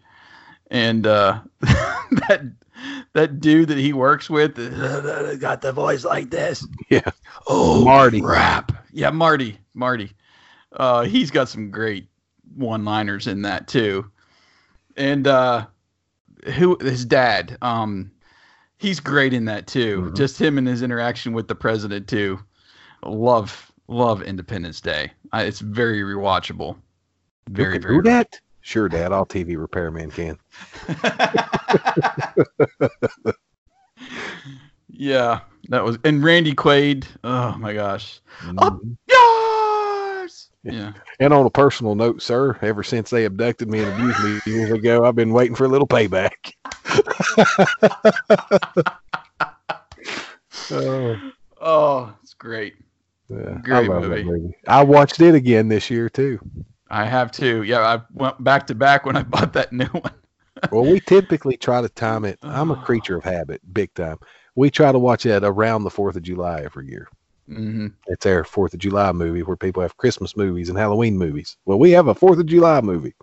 [0.72, 2.52] and uh, that
[3.14, 4.56] that dude that he works with
[5.40, 6.68] got the voice like this.
[6.90, 7.12] Yeah.
[7.48, 8.22] Oh, Marty.
[8.22, 8.72] Rap.
[8.92, 9.60] Yeah, Marty.
[9.76, 10.12] Marty.
[10.72, 12.08] Uh, he's got some great
[12.56, 14.10] one-liners in that too.
[14.98, 15.68] And uh,
[16.56, 17.58] who his dad?
[17.62, 18.12] Um,
[18.82, 20.10] he's great in that too.
[20.10, 20.16] Mhm.
[20.16, 22.40] Just him and his interaction with the president too.
[23.06, 25.12] Love love Independence Day.
[25.32, 26.78] I, it's very rewatchable.
[27.50, 27.98] Very very.
[27.98, 28.40] do that.
[28.62, 29.12] Sure, Dad.
[29.12, 30.38] All TV repairman can.
[34.90, 37.06] yeah, that was and Randy Quaid.
[37.24, 38.20] Oh my gosh.
[38.58, 38.98] Up Mhm.
[39.08, 40.50] Yours.
[40.64, 40.72] Yeah.
[40.74, 40.94] Yeah.
[41.20, 44.72] And on a personal note, sir, ever since they abducted me and abused me years
[44.72, 46.54] ago, I've been waiting for a little payback.
[50.72, 51.22] oh,
[51.62, 52.74] Oh, it's great.
[53.30, 53.60] yeah.
[53.70, 54.24] I Great love movie.
[54.24, 54.56] movie.
[54.68, 56.40] I watched it again this year too.
[56.90, 57.64] I have too.
[57.64, 60.14] Yeah, I went back to back when I bought that new one.
[60.72, 62.40] Well, we typically try to time it.
[62.42, 64.18] I'm a creature of habit, big time.
[64.56, 67.08] We try to watch it around the Fourth of July every year.
[67.48, 71.58] hmm It's our Fourth of July movie where people have Christmas movies and Halloween movies.
[71.66, 73.14] Well, we have a Fourth of July movie.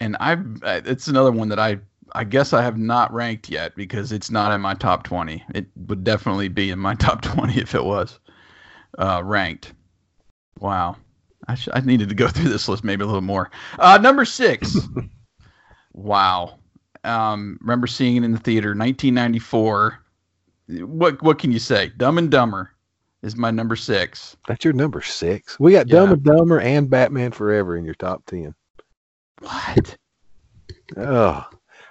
[0.00, 1.78] And I, it's another one that I,
[2.12, 5.44] I guess I have not ranked yet because it's not in my top twenty.
[5.54, 8.18] It would definitely be in my top twenty if it was
[8.98, 9.72] uh, ranked.
[10.60, 10.96] Wow,
[11.46, 13.50] I, sh- I needed to go through this list maybe a little more.
[13.78, 14.76] Uh, number six.
[15.92, 16.58] wow.
[17.04, 20.04] Um, remember seeing it in the theater, 1994.
[20.80, 21.90] What what can you say?
[21.96, 22.72] Dumb and Dumber
[23.22, 24.36] is my number six.
[24.46, 25.58] That's your number six.
[25.58, 28.54] We got Dumb and Dumber and Batman Forever in your top ten.
[29.40, 29.96] What?
[30.96, 31.46] Oh,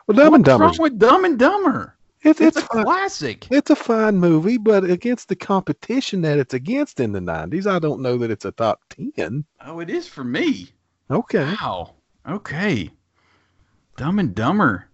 [0.07, 1.95] well, Dumb and What's wrong with Dumb and Dumber?
[2.23, 3.47] It's It's, it's a classic.
[3.51, 7.79] It's a fine movie, but against the competition that it's against in the '90s, I
[7.79, 9.45] don't know that it's a top ten.
[9.65, 10.69] Oh, it is for me.
[11.11, 11.43] Okay.
[11.43, 11.93] Wow.
[12.27, 12.89] Okay.
[13.95, 14.87] Dumb and Dumber.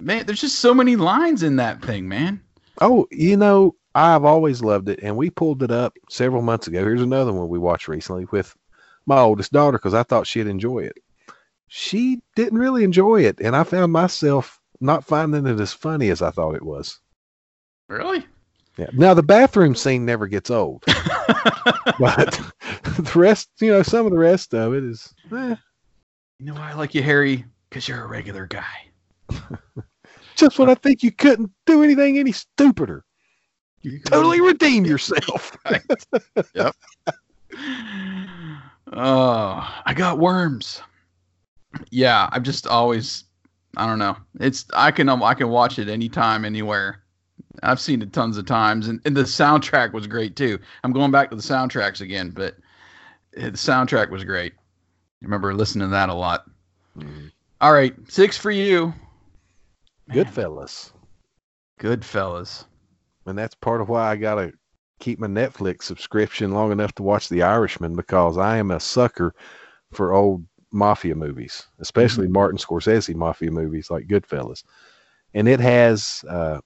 [0.00, 2.40] Man, there's just so many lines in that thing, man.
[2.80, 6.80] Oh, you know, I've always loved it, and we pulled it up several months ago.
[6.80, 8.56] Here's another one we watched recently with
[9.06, 10.98] my oldest daughter because I thought she'd enjoy it.
[11.74, 16.20] She didn't really enjoy it, and I found myself not finding it as funny as
[16.20, 17.00] I thought it was.
[17.88, 18.26] Really?
[18.76, 18.88] Yeah.
[18.92, 20.84] Now the bathroom scene never gets old,
[21.98, 22.38] but
[22.98, 25.14] the rest, you know, some of the rest of it is.
[25.34, 25.56] Eh,
[26.40, 27.46] You know why I like you, Harry?
[27.70, 28.90] Because you're a regular guy.
[30.36, 33.02] just when I think you couldn't do anything any stupider.
[33.80, 35.56] You Totally redeem yourself.
[36.54, 36.76] yep.
[38.92, 40.82] Oh, I got worms.
[41.90, 43.24] Yeah, I've just always,
[43.76, 44.16] I don't know.
[44.40, 47.02] It's I can um, I can watch it anytime, anywhere.
[47.62, 50.58] I've seen it tons of times, and, and the soundtrack was great too.
[50.84, 52.54] I'm going back to the soundtracks again, but
[53.36, 54.52] uh, the soundtrack was great.
[54.54, 56.44] I remember listening to that a lot.
[57.60, 58.92] All right, six for you.
[60.08, 60.92] Man, Goodfellas.
[61.80, 62.64] Goodfellas.
[63.26, 64.52] and that's part of why I gotta
[65.00, 69.34] keep my Netflix subscription long enough to watch The Irishman because I am a sucker
[69.92, 74.64] for old mafia movies, especially Martin Scorsese mafia movies like Goodfellas.
[75.34, 76.60] And it has, uh,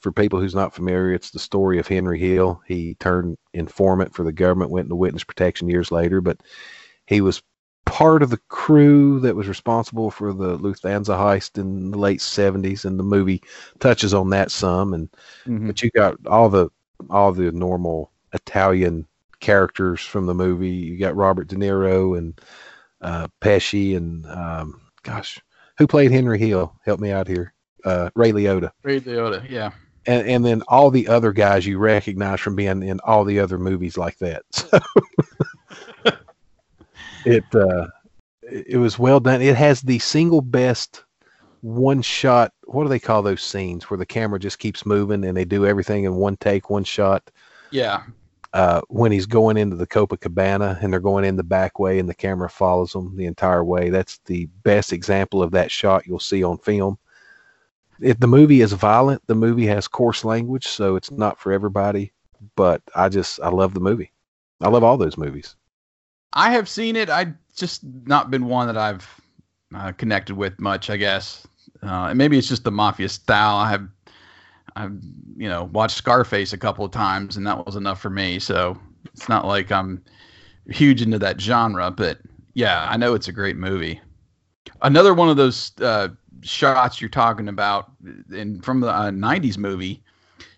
[0.00, 2.60] for people who's not familiar, it's the story of Henry Hill.
[2.66, 6.40] He turned informant for the government, went into witness protection years later, but
[7.06, 7.42] he was
[7.86, 12.84] part of the crew that was responsible for the Lufthansa heist in the late 70s,
[12.84, 13.42] and the movie
[13.80, 14.92] touches on that some.
[14.92, 15.08] And
[15.46, 15.66] Mhm.
[15.66, 16.68] but you got all the
[17.10, 19.06] all the normal Italian
[19.40, 20.68] characters from the movie.
[20.68, 22.38] You got Robert De Niro and
[23.00, 25.40] uh, Pesci and um, gosh,
[25.78, 26.74] who played Henry Hill?
[26.84, 27.54] Help me out here.
[27.84, 29.48] Uh, Ray Liotta, Ray Liotta.
[29.48, 29.70] Yeah.
[30.06, 33.58] and and then all the other guys you recognize from being in all the other
[33.58, 34.42] movies like that.
[36.04, 36.12] So
[37.24, 37.86] it uh,
[38.42, 39.42] it it was well done.
[39.42, 41.04] It has the single best
[41.60, 42.52] one shot.
[42.64, 45.66] What do they call those scenes where the camera just keeps moving and they do
[45.66, 47.30] everything in one take, one shot?
[47.70, 48.02] Yeah.
[48.52, 52.08] Uh, when he's going into the Copacabana and they're going in the back way and
[52.08, 53.90] the camera follows them the entire way.
[53.90, 56.98] That's the best example of that shot you'll see on film.
[58.00, 59.22] If the movie is violent.
[59.26, 62.12] The movie has coarse language, so it's not for everybody.
[62.54, 64.12] But I just I love the movie.
[64.60, 65.56] I love all those movies.
[66.32, 67.10] I have seen it.
[67.10, 69.20] I just not been one that I've
[69.74, 70.90] uh, connected with much.
[70.90, 71.46] I guess,
[71.82, 73.56] uh, and maybe it's just the mafia style.
[73.56, 73.88] I have,
[74.78, 74.96] I've
[75.36, 78.38] you know watched Scarface a couple of times, and that was enough for me.
[78.38, 78.78] So
[79.12, 80.02] it's not like I'm
[80.68, 82.18] huge into that genre, but
[82.54, 84.00] yeah, I know it's a great movie.
[84.82, 86.08] Another one of those uh,
[86.42, 87.90] shots you're talking about,
[88.32, 90.02] in from the uh, '90s movie.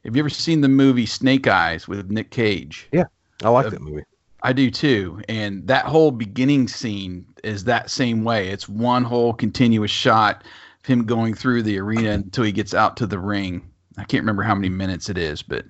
[0.05, 2.89] Have you ever seen the movie Snake Eyes with Nick Cage?
[2.93, 3.05] Yeah,
[3.43, 4.05] I like Uh, that movie.
[4.43, 5.21] I do too.
[5.29, 8.49] And that whole beginning scene is that same way.
[8.49, 10.45] It's one whole continuous shot
[10.81, 13.70] of him going through the arena until he gets out to the ring.
[13.99, 15.65] I can't remember how many minutes it is, but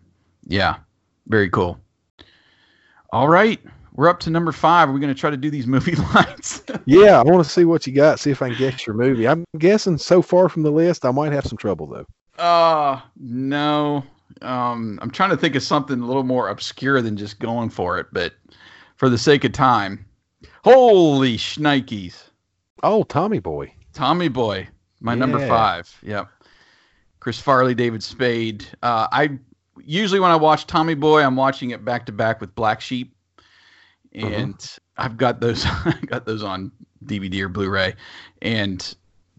[0.46, 0.76] yeah,
[1.26, 1.78] very cool.
[3.12, 3.60] All right.
[3.94, 4.88] We're up to number five.
[4.88, 6.62] We're going to try to do these movie lines.
[6.86, 8.20] Yeah, I want to see what you got.
[8.20, 9.26] See if I can guess your movie.
[9.26, 12.06] I'm guessing so far from the list, I might have some trouble though.
[12.42, 14.04] uh, no.
[14.42, 17.98] Um, I'm trying to think of something a little more obscure than just going for
[17.98, 18.32] it, but
[18.96, 20.06] for the sake of time,
[20.62, 22.30] holy shnikes.
[22.84, 23.74] Oh, Tommy Boy.
[23.92, 24.68] Tommy Boy,
[25.00, 25.94] my number five.
[26.04, 26.28] Yep.
[27.20, 28.66] Chris Farley, David Spade.
[28.82, 29.38] Uh, I
[29.84, 33.14] usually when I watch Tommy Boy, I'm watching it back to back with Black Sheep,
[34.12, 36.72] and I've got those I got those on
[37.04, 37.94] DVD or Blu-ray.
[38.42, 38.94] And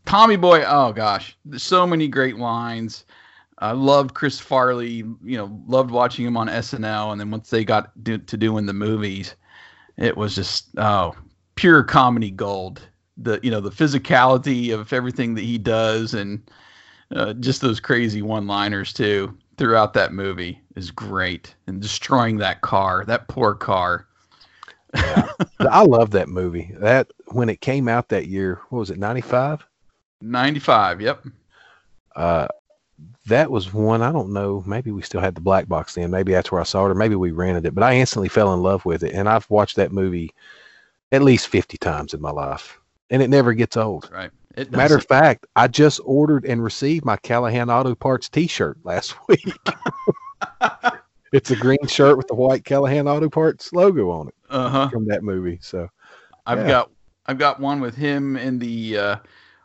[0.06, 3.06] Tommy Boy, oh gosh, so many great lines.
[3.58, 5.04] I loved Chris Farley.
[5.24, 8.66] You know, loved watching him on SNL, and then once they got do, to doing
[8.68, 9.36] the movies,
[9.98, 11.16] it was just oh
[11.56, 12.82] pure comedy gold
[13.18, 16.42] the you know the physicality of everything that he does and
[17.16, 22.62] uh, just those crazy one liners too throughout that movie is great and destroying that
[22.62, 24.08] car that poor car
[24.94, 26.72] I love that movie.
[26.78, 29.66] That when it came out that year, what was it, 95?
[30.22, 31.26] 95 yep
[32.16, 32.48] Uh,
[33.26, 36.12] that was one, I don't know, maybe we still had the black box then.
[36.12, 37.76] Maybe that's where I saw it, or maybe we rented it.
[37.76, 39.14] But I instantly fell in love with it.
[39.14, 40.32] And I've watched that movie
[41.12, 42.80] at least 50 times in my life.
[43.10, 44.10] And it never gets old.
[44.12, 44.32] right
[44.72, 49.56] Matter of fact, I just ordered and received my Callahan Auto Parts T-shirt last week.
[51.34, 55.06] it's a green shirt with the white Callahan Auto Parts logo on it uh-huh from
[55.08, 55.60] that movie.
[55.62, 55.88] So
[56.46, 56.68] i've Yeah.
[56.68, 56.92] got
[57.28, 59.16] i've got one with him in the uh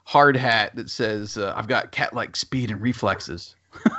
[0.05, 3.57] hard hat that says uh, i've got cat like speed and reflexes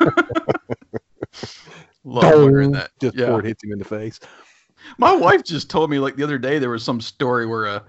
[2.03, 2.91] Love wearing that.
[3.01, 3.25] Just yeah.
[3.25, 4.19] before it hits him in the face.
[4.97, 7.83] My wife just told me like the other day there was some story where a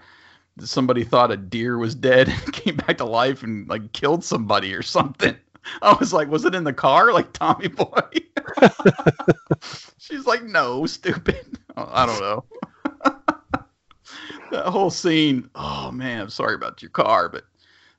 [0.62, 4.74] somebody thought a deer was dead and came back to life and like killed somebody
[4.74, 5.36] or something.
[5.82, 8.00] I was like, was it in the car like Tommy Boy?
[9.98, 11.58] She's like, no, stupid.
[11.76, 12.44] I don't know.
[14.50, 15.50] that whole scene.
[15.54, 17.44] Oh man, I'm sorry about your car, but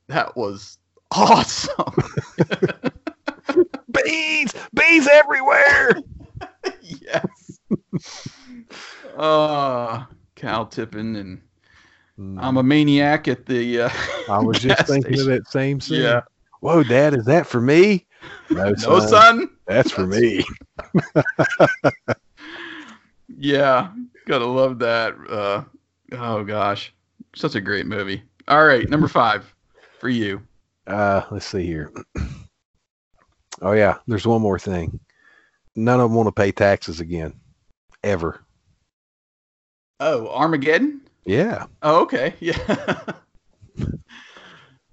[0.07, 0.77] that was
[1.11, 1.93] awesome.
[3.91, 5.91] Bees, bees everywhere.
[6.81, 7.59] yes.
[9.17, 10.05] Uh,
[10.35, 11.41] Cal Tippin and
[12.19, 13.83] I'm a maniac at the.
[13.83, 13.89] Uh,
[14.29, 15.31] I was just thinking station.
[15.31, 16.01] of that same scene.
[16.01, 16.21] Yeah.
[16.59, 18.05] Whoa, Dad, is that for me?
[18.49, 19.49] No, No, son.
[19.67, 20.43] That's for me.
[23.37, 23.91] Yeah,
[24.25, 25.15] gotta love that.
[25.29, 25.63] Uh,
[26.13, 26.93] oh gosh,
[27.35, 28.23] such a great movie.
[28.47, 29.53] All right, number five
[29.99, 30.41] for you.
[30.87, 31.91] Uh, let's see here.
[33.61, 35.01] Oh yeah, there's one more thing.
[35.75, 37.33] None of them want to pay taxes again,
[38.05, 38.41] ever.
[39.99, 41.01] Oh, Armageddon.
[41.29, 42.33] Yeah, Oh, okay.
[42.39, 42.57] Yeah.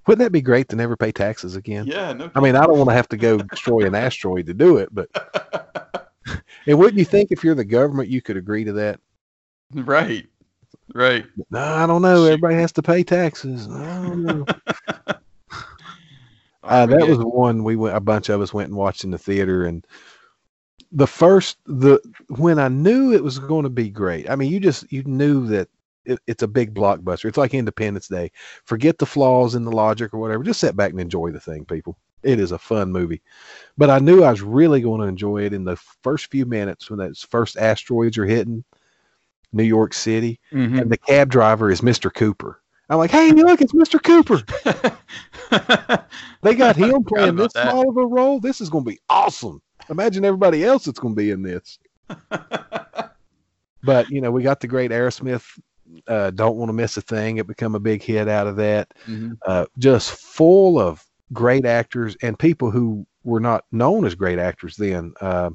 [0.06, 1.86] wouldn't that be great to never pay taxes again?
[1.86, 2.12] yeah.
[2.12, 2.30] No.
[2.34, 4.90] I mean, I don't want to have to go destroy an asteroid to do it,
[4.92, 5.08] but
[6.66, 9.00] and wouldn't you think if you're the government you could agree to that?
[9.74, 10.26] right.
[10.94, 11.24] Right.
[11.50, 12.24] No, I don't know.
[12.26, 12.32] Shoot.
[12.32, 13.66] Everybody has to pay taxes.
[13.68, 14.44] I don't know.
[16.62, 17.96] Uh, that was one we went.
[17.96, 19.86] A bunch of us went and watched in the theater, and
[20.90, 24.28] the first the when I knew it was going to be great.
[24.28, 25.68] I mean, you just you knew that
[26.06, 27.26] it, it's a big blockbuster.
[27.26, 28.30] It's like Independence Day.
[28.64, 30.42] Forget the flaws in the logic or whatever.
[30.42, 31.98] Just sit back and enjoy the thing, people.
[32.22, 33.22] It is a fun movie.
[33.76, 36.88] But I knew I was really going to enjoy it in the first few minutes
[36.90, 38.64] when those first asteroids are hitting
[39.52, 40.80] New York City, Mhm.
[40.82, 42.12] and the cab driver is Mr.
[42.12, 42.60] Cooper.
[42.88, 44.02] I'm like, hey, look, it's Mr.
[44.02, 44.42] Cooper.
[46.42, 47.70] They got him playing this that.
[47.70, 48.38] small of a role.
[48.38, 49.60] This is going to be awesome.
[49.88, 51.78] Imagine everybody else that's going to be in this.
[53.82, 55.44] But you know, we got the great Aerosmith.
[56.08, 57.36] Uh, Don't want to miss a thing.
[57.38, 58.92] It become a big hit out of that.
[59.06, 59.38] Mhm.
[59.46, 64.76] Uh, just full of great actors and people who were not known as great actors
[64.76, 65.14] then.
[65.20, 65.50] Uh,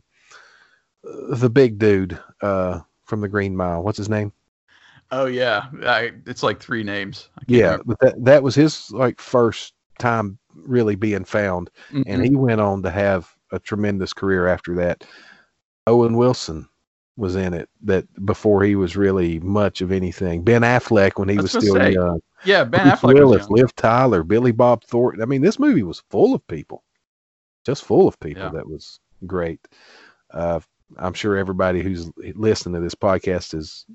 [1.03, 3.81] the big dude uh, from the Green Mile.
[3.83, 4.31] What's his name?
[5.11, 7.29] Oh yeah, I, it's like three names.
[7.47, 7.83] Yeah, remember.
[7.87, 11.69] but that that was his like first time really being found.
[11.91, 12.23] and Mhm.
[12.29, 15.03] he went on to have a tremendous career after that.
[15.87, 16.67] Owen Wilson
[17.17, 20.43] was in it that before he was really much of anything.
[20.43, 22.21] Ben Affleck when he was still say, young.
[22.45, 23.13] yeah, Ben Bruce Affleck.
[23.13, 25.21] Willis, Liv Tyler, Billy Bob Thornton.
[25.21, 26.83] I mean, this movie was full of people,
[27.65, 28.43] just full of people.
[28.43, 28.49] Yeah.
[28.49, 29.67] That was great.
[30.31, 30.61] Uh,
[30.97, 33.85] I'm sure everybody who's listening to this podcast has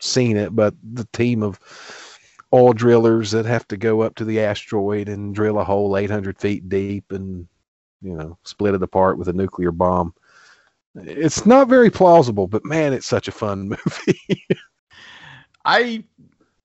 [0.00, 1.58] seen it, but the team of
[2.52, 6.38] oil drillers that have to go up to the asteroid and drill a hole 800
[6.38, 7.48] feet deep and
[8.00, 10.14] you know split it apart with a nuclear bomb.
[10.96, 14.46] It's not very plausible, but man, it's such a fun movie.
[15.64, 16.04] I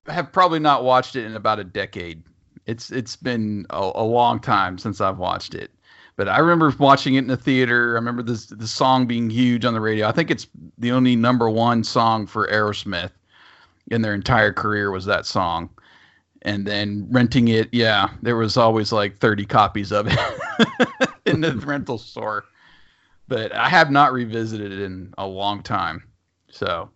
[0.08, 2.24] have probably not watched it in about a decade.
[2.66, 5.72] It's it's been a, a long time since I've watched it.
[6.16, 7.92] But I remember watching it in the theater.
[7.92, 10.08] I remember this the song being huge on the radio.
[10.08, 13.12] I think it's the only number one song for Aerosmith
[13.90, 15.70] in their entire career was that song.
[16.44, 21.54] And then renting it, yeah, there was always like 30 copies of it in the
[21.56, 22.46] rental store.
[23.30, 26.04] But I have not revisited it in a long time.
[26.52, 26.90] So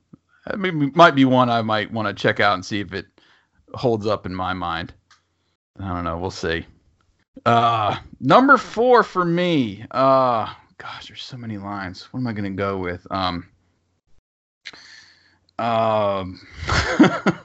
[0.47, 3.05] I mean, might be one I might want to check out and see if it
[3.75, 4.93] holds up in my mind.
[5.79, 6.17] I don't know.
[6.17, 6.65] We'll see.
[7.45, 9.85] Uh, number four for me.
[9.91, 12.11] Uh, gosh, there's so many lines.
[12.11, 13.05] What am I gonna go with?
[13.11, 13.47] Um,
[15.59, 16.41] um,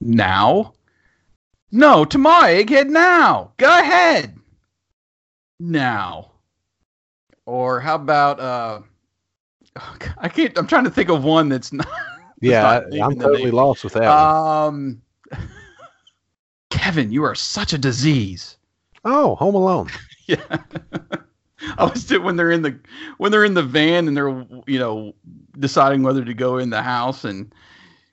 [0.00, 0.74] now?
[1.72, 3.52] No, to my egghead now.
[3.56, 4.35] Go ahead.
[5.58, 6.32] Now.
[7.46, 8.80] Or how about uh?
[10.18, 10.56] I can't.
[10.58, 11.88] I'm trying to think of one that's not.
[12.40, 13.54] yeah, not I, I'm totally name.
[13.54, 14.10] lost with that.
[14.10, 15.00] Um,
[16.70, 18.56] Kevin, you are such a disease.
[19.04, 19.88] Oh, Home Alone.
[20.26, 20.58] Yeah.
[21.78, 22.78] I was doing when they're in the
[23.18, 25.14] when they're in the van and they're you know
[25.58, 27.46] deciding whether to go in the house and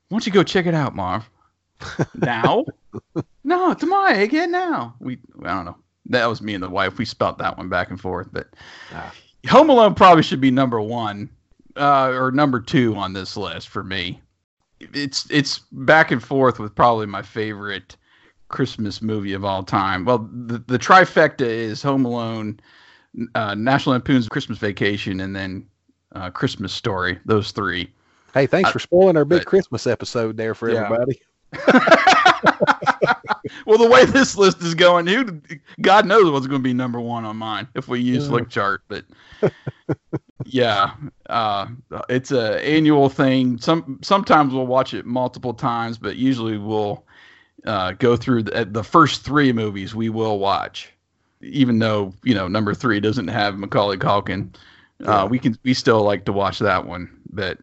[0.10, 1.28] why don't you go check it out, Marv?
[2.16, 2.66] now?
[3.44, 4.96] no, to my again now.
[5.00, 5.78] We I don't know.
[6.08, 6.98] That was me and the wife.
[6.98, 8.48] We spelt that one back and forth, but
[8.92, 9.14] Ah.
[9.50, 11.30] Home Alone probably should be number one
[11.78, 14.22] uh, or number two on this list for me.
[14.80, 17.96] It's it's back and forth with probably my favorite
[18.50, 20.06] Christmas movie of all time.
[20.06, 22.60] Well, the, the trifecta is Home Alone,
[23.36, 25.66] uh, National Lampoon's Christmas Vacation, and then
[26.14, 27.18] uh, Christmas Story.
[27.26, 27.92] Those three.
[28.34, 30.84] Hey, thanks for spoiling our big but- Christmas episode there for Yeah.
[30.86, 31.22] everybody.
[33.66, 35.42] well, the way this list is going, who,
[35.82, 38.32] God knows what's going to be number one on mine if we use Yeah.
[38.32, 38.80] Flickchart.
[38.88, 39.06] But
[40.46, 40.94] yeah,
[41.30, 41.68] uh,
[42.10, 43.58] it's a annual thing.
[43.60, 47.06] Some sometimes we'll watch it multiple times, but usually we'll
[47.66, 50.92] uh, go through the, the first three movies we will watch,
[51.42, 54.56] even though you know number three doesn't have Macaulay Culkin.
[55.00, 55.24] Yeah.
[55.24, 57.58] Uh, we can we still like to watch that one, but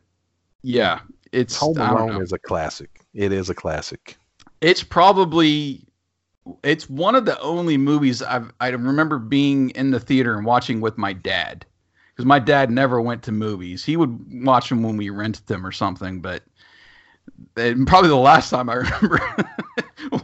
[0.62, 1.00] yeah,
[1.32, 3.00] it's Home Alone is a classic.
[3.14, 4.16] It is a classic.
[4.60, 5.84] It's probably
[6.62, 10.80] it's one of the only movies I've I remember being in the theater and watching
[10.80, 11.64] with my dad
[12.12, 13.84] because my dad never went to movies.
[13.84, 16.42] He would watch them when we rented them or something, but
[17.56, 19.20] and probably the last time I remember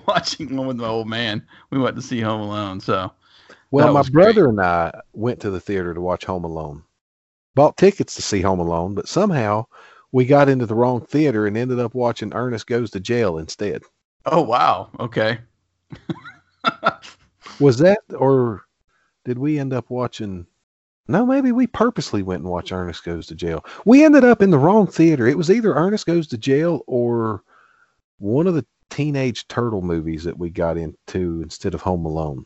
[0.06, 2.80] watching one with my old man, we went to see Home Alone.
[2.80, 3.12] So
[3.70, 4.34] Well, my was great.
[4.34, 6.82] brother and I went to the theater to watch Home Alone.
[7.54, 9.66] Bought tickets to see Home Alone, but somehow
[10.12, 13.82] we got into the wrong theater and ended up watching Ernest Goes to Jail instead.
[14.26, 15.38] Oh wow, okay.
[17.60, 18.64] Was that or
[19.24, 20.46] did we end up watching
[21.08, 23.64] No, maybe we purposely went and watched Ernest Goes to Jail.
[23.84, 25.26] We ended up in the wrong theater.
[25.26, 27.42] It was either Ernest Goes to Jail or
[28.18, 32.44] one of the teenage turtle movies that we got into instead of Home Alone.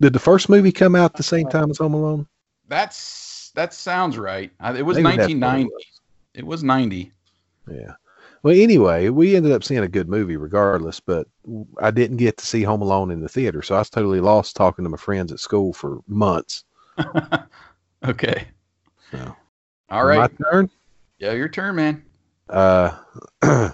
[0.00, 2.26] Did the first movie come out the same time as Home Alone?
[2.68, 4.50] That's that sounds right.
[4.76, 5.70] It was that's what it 1990.
[6.34, 7.12] It was 90.
[7.70, 7.94] Yeah.
[8.44, 11.26] Well, anyway, we ended up seeing a good movie regardless, but
[11.78, 14.54] I didn't get to see Home Alone in the theater, so I was totally lost
[14.54, 16.64] talking to my friends at school for months.
[18.04, 18.48] okay.
[19.10, 19.34] So,
[19.88, 20.30] All right.
[20.30, 20.70] My turn.
[21.18, 22.04] Yeah, your turn, man.
[22.50, 22.98] Uh,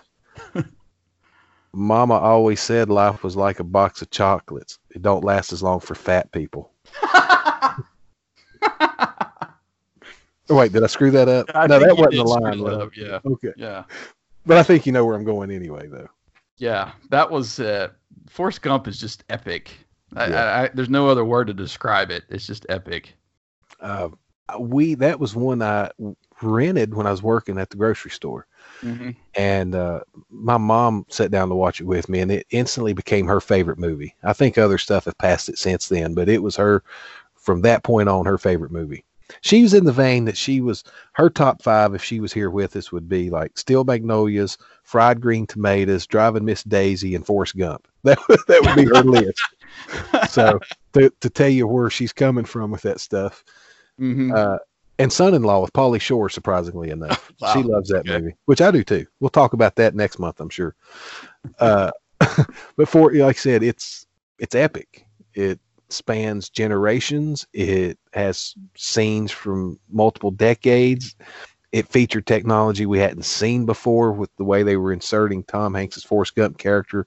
[1.73, 4.79] Mama always said life was like a box of chocolates.
[4.95, 6.71] It don't last as long for fat people.
[7.03, 7.77] Oh,
[10.51, 11.47] wait, did I screw that up?
[11.57, 12.59] I no, that wasn't the line.
[12.59, 12.81] that was it?
[12.81, 13.19] up, Yeah.
[13.33, 13.83] Okay, Yeah.
[14.47, 16.09] But I think you know where I'm going anyway, though.
[16.59, 16.93] Yeah.
[17.11, 17.89] That was uh
[18.29, 19.73] Forrest Gump is just epic.
[20.17, 20.45] I, Yeah.
[20.45, 22.25] I, I, there's no other word to describe it.
[22.29, 23.15] It's just epic.
[23.81, 24.11] Uh,
[24.59, 25.91] we that was one I
[26.43, 28.47] rented when I was working at the grocery store.
[28.83, 29.11] Mm-hmm.
[29.35, 33.27] and uh, my mom sat down to watch it with me, and it instantly became
[33.27, 34.15] her favorite movie.
[34.23, 36.83] I think other stuff have passed it since then, but it was her
[37.35, 39.05] from that point on her favorite movie.
[39.43, 40.85] She was in the vein that she was
[41.15, 45.21] her top five if she was here with us would be like Steel Magnolias, Fried
[45.21, 47.87] Green Tomatoes, Driving Miss Daisy, and Forrest Gump.
[48.05, 49.41] That would- that would be her list.
[50.31, 50.59] So
[50.95, 53.45] to to tell you where she's coming from with that stuff,
[53.99, 54.59] hmm uh,
[54.99, 57.53] and son-in-law with Pauly Shore, surprisingly enough, Wow.
[57.55, 58.19] she loves that Okay.
[58.21, 59.07] movie, which I do too.
[59.21, 60.75] We'll talk about that next month, I'm sure.
[61.59, 61.91] Uh,
[62.77, 64.07] but for like I said, it's
[64.39, 65.07] it's epic.
[65.35, 65.59] It
[65.93, 67.47] spans generations.
[67.53, 71.15] It has scenes from multiple decades.
[71.73, 76.03] It featured technology we hadn't seen before with the way they were inserting Tom Hanks's
[76.05, 77.07] Forrest Gump character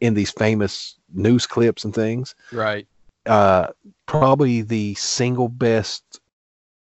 [0.00, 2.86] in these famous news clips and things Right.
[3.24, 3.68] uh,
[4.04, 6.20] probably the single best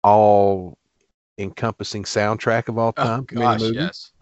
[0.02, 0.78] all
[1.38, 3.26] encompassing soundtrack of all Oh time.
[3.32, 4.12] any gosh, yes.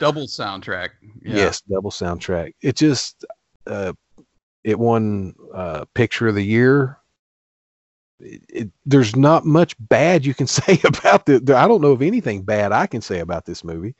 [0.00, 0.90] Double soundtrack.
[1.22, 1.36] Yeah.
[1.36, 2.54] Yes, double soundtrack.
[2.60, 3.24] It just
[3.68, 3.92] uh,
[4.64, 6.98] it won uh, picture of the year.
[8.20, 11.36] It, it, there's not much bad you can say about the.
[11.56, 13.94] I don't know of anything bad I can say about this movie.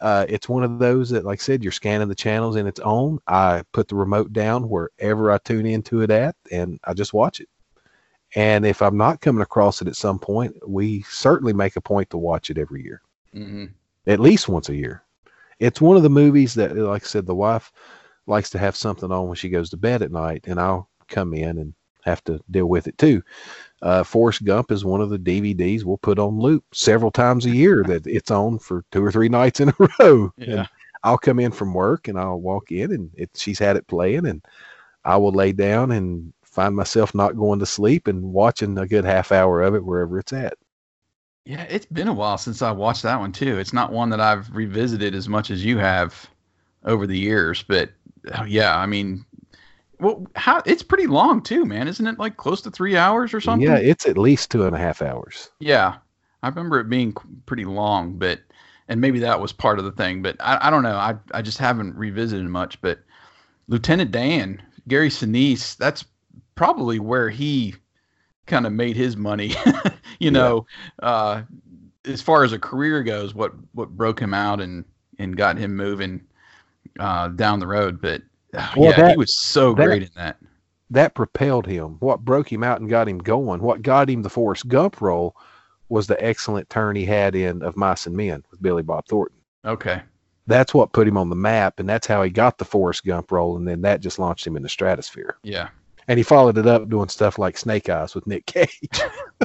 [0.00, 2.80] Uh, it's one of those that, like I said, you're scanning the channels in its
[2.80, 3.20] own.
[3.28, 7.40] I put the remote down wherever I tune into it at, and I just watch
[7.40, 7.48] it.
[8.34, 12.10] And if I'm not coming across it at some point, we certainly make a point
[12.10, 13.02] to watch it every year
[13.34, 13.66] mm-hmm.
[14.06, 15.02] at least once a year.
[15.58, 17.72] It's one of the movies that, like I said, the wife
[18.26, 21.34] likes to have something on when she goes to bed at night, and I'll come
[21.34, 23.22] in and have to deal with it too.
[23.80, 27.50] Uh, Forrest Gump is one of the DVDs we'll put on loop several times a
[27.50, 30.32] year that it's on for two or three nights in a row.
[30.36, 30.46] Yeah.
[30.46, 30.68] And
[31.04, 34.26] I'll come in from work and I'll walk in and it, she's had it playing
[34.26, 34.44] and
[35.04, 39.04] I will lay down and find myself not going to sleep and watching a good
[39.04, 40.54] half hour of it wherever it's at.
[41.44, 43.58] Yeah, it's been a while since I watched that one too.
[43.58, 46.28] It's not one that I've revisited as much as you have
[46.84, 47.90] over the years, but
[48.46, 49.24] yeah, I mean,
[49.98, 52.18] well, how it's pretty long too, man, isn't it?
[52.18, 53.68] Like close to three hours or something.
[53.68, 55.50] Yeah, it's at least two and a half hours.
[55.60, 55.96] Yeah,
[56.42, 57.14] I remember it being
[57.46, 58.40] pretty long, but
[58.88, 60.96] and maybe that was part of the thing, but I, I don't know.
[60.96, 62.80] I I just haven't revisited much.
[62.80, 63.00] But
[63.68, 66.04] Lieutenant Dan, Gary Sinise, that's
[66.56, 67.74] probably where he
[68.46, 69.54] kind of made his money.
[70.18, 70.66] you know,
[71.00, 71.42] uh,
[72.04, 74.84] as far as a career goes, what what broke him out and
[75.18, 76.22] and got him moving
[76.98, 78.00] uh, down the road.
[78.00, 78.22] But
[78.54, 80.36] uh, Well, yeah, he was so that- great in that.
[80.90, 81.96] that propelled him.
[82.00, 85.36] What broke him out and got him going, what got him the Forrest Gump role
[85.88, 89.36] was the excellent turn he had in Of Mice and Men with Billy Bob Thornton.
[89.64, 90.02] Okay.
[90.46, 93.30] that's what put him on the map, and that's how he got the Forrest Gump
[93.30, 95.36] role, and then that just launched him in the stratosphere.
[95.44, 95.68] Yeah.
[96.08, 98.88] And he followed it up doing stuff like Snake Eyes with Nick Cage.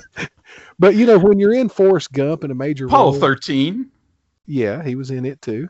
[0.80, 3.89] but you know, when you're in Forrest Gump in a major Apollo role, 13.
[4.48, 5.70] yeah, he was in it too.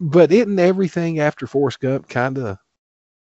[0.00, 2.58] But isn't everything after Forrest Gump kind of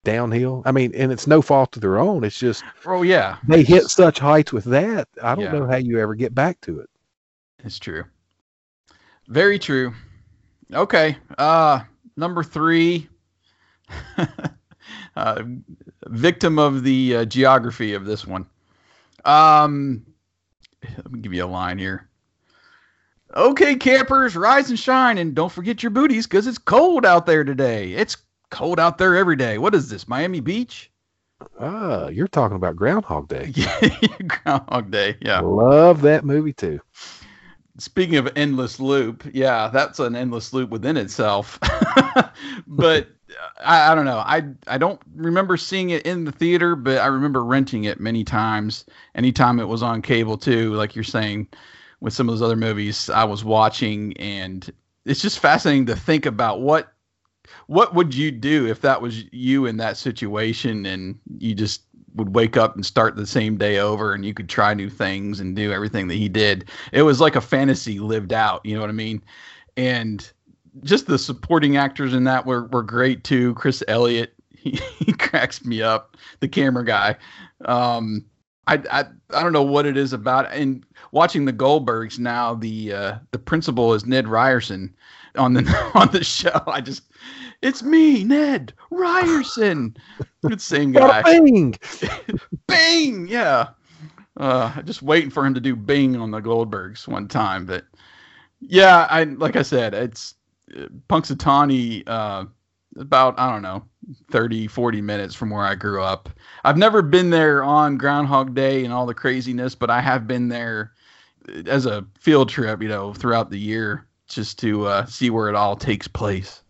[0.03, 0.63] downhill?
[0.65, 2.23] I mean, and it's no fault of their own.
[2.23, 3.37] It's just Oh, yeah.
[3.47, 5.07] they hit such heights with that.
[5.21, 5.51] I don't Yeah.
[5.53, 6.89] know how you ever get back to it.
[7.63, 8.03] It's true.
[9.27, 9.93] Very true.
[10.73, 11.17] Okay.
[11.37, 11.81] Uh
[12.17, 13.07] number three.
[15.15, 15.43] uh,
[16.07, 18.45] victim of the uh, geography of this one.
[19.25, 20.05] Um
[20.97, 22.09] let me give you a line here.
[23.35, 27.43] Okay, campers, rise and shine and don't forget your booties because it's cold out there
[27.43, 27.93] today.
[27.93, 28.17] It's
[28.51, 29.57] cold out there every day.
[29.57, 30.07] What is this?
[30.07, 30.89] Miami Beach?
[31.59, 33.53] Ah, you're talking about Groundhog Day.
[34.27, 35.17] Groundhog Day.
[35.21, 35.41] Yeah.
[35.41, 36.79] Love that movie too.
[37.77, 41.59] Speaking of endless loop, yeah, that's an endless loop within itself.
[42.67, 43.07] but
[43.63, 44.17] I, I don't know.
[44.17, 48.23] I I don't remember seeing it in the theater, but I remember renting it many
[48.23, 48.85] times.
[49.13, 51.47] Anytime it was on cable too, like you're saying,
[51.99, 54.69] with some of those other movies I was watching, and
[55.05, 56.93] it's just fascinating to think about what
[57.67, 61.83] what would you do if that was you in that situation and you just
[62.15, 65.39] would wake up and start the same day over and you could try new things
[65.39, 66.69] and do everything that he did.
[66.91, 69.23] It was like a fantasy lived out, you know what I mean?
[69.77, 70.29] And
[70.83, 73.53] just the supporting actors in that were, were great too.
[73.53, 77.15] Chris Elliott, he, he cracks me up, the camera guy.
[77.65, 78.25] Um,
[78.67, 82.93] I, I I don't know what it is about and watching the Goldbergs now the
[82.93, 84.93] uh, the principal is Ned Ryerson
[85.35, 87.03] on the on the show I just
[87.61, 89.95] it's me Ned Ryerson
[90.41, 91.75] good same guy Bing!
[92.67, 93.69] Bing, yeah.
[94.35, 97.85] Uh, just waiting for him to do Bing on the Goldbergs one time, but
[98.59, 100.35] yeah, I like I said, it's
[100.75, 102.03] uh, Punxsutawney.
[102.07, 102.45] Uh,
[102.97, 103.83] about I don't know,
[104.31, 106.29] 30, 40 minutes from where I grew up.
[106.63, 110.47] I've never been there on Groundhog Day and all the craziness, but I have been
[110.47, 110.93] there
[111.65, 115.55] as a field trip, you know, throughout the year just to uh, see where it
[115.55, 116.63] all takes place.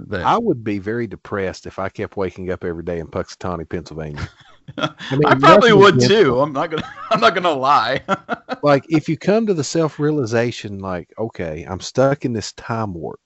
[0.00, 3.68] But, I would be very depressed if I kept waking up every day in Punxsutawney,
[3.68, 4.28] Pennsylvania.
[4.78, 6.40] I, mean, probably would too.
[6.40, 6.94] I'm not gonna.
[7.10, 8.02] I'm not gonna lie.
[8.62, 13.20] like if you come to the self-realization like okay i'm stuck in this time warp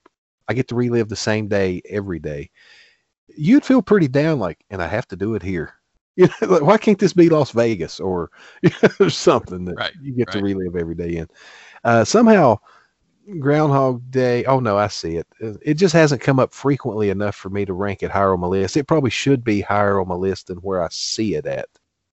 [0.47, 2.49] i get to relive the same day every day
[3.35, 5.73] you'd feel pretty down like and i have to do it here
[6.15, 8.29] you know like why can't this be las vegas or
[8.99, 11.27] or something that Right, you get to relive every day in
[11.83, 12.57] uh, somehow
[13.39, 17.35] groundhog day oh no i see it Uh, it just hasn't come up frequently enough
[17.35, 20.07] for me to rank it higher on my list it probably should be higher on
[20.07, 21.67] my list than where i see it at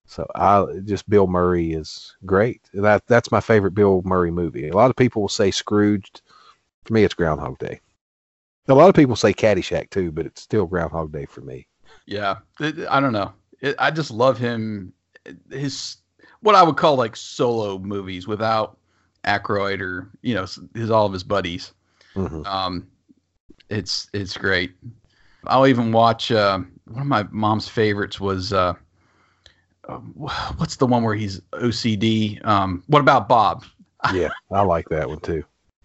[0.07, 2.69] so I just Bill Murray is great.
[2.75, 4.69] That that's my favorite Bill Murray movie.
[4.69, 6.23] A lot of people will say Scrooged.
[6.85, 7.81] For me, it's Groundhog Day.
[8.71, 11.67] A lot of people say Caddyshack too, but it's still Groundhog Day for me.
[12.07, 13.33] Yeah, it, I don't know.
[13.61, 14.93] It, I just love him.
[15.51, 15.97] His
[16.41, 18.79] what I would call like solo movies without
[19.25, 21.73] Aykroyd or you know his all of his buddies.
[22.15, 22.47] Mhm.
[22.47, 22.89] Um,
[23.69, 24.73] it's it's great.
[25.47, 26.31] I'll even watch.
[26.31, 28.75] Uh, one of my mom's favorites was uh,
[29.89, 29.99] uh,
[30.57, 32.45] what's the one where he's OCD?
[32.47, 33.65] Um, what about Bob?
[34.15, 35.45] Yeah, I like that one too.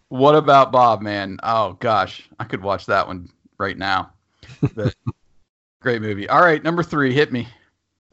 [0.09, 1.39] What about Bob, man?
[1.43, 4.11] Oh gosh, I could watch that one right now.
[5.81, 6.29] Great movie.
[6.29, 7.47] All right, number three, hit me.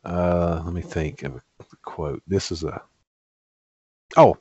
[0.04, 2.22] Uh, let me think of a quote.
[2.26, 2.82] This is a.
[4.16, 4.36] Oh,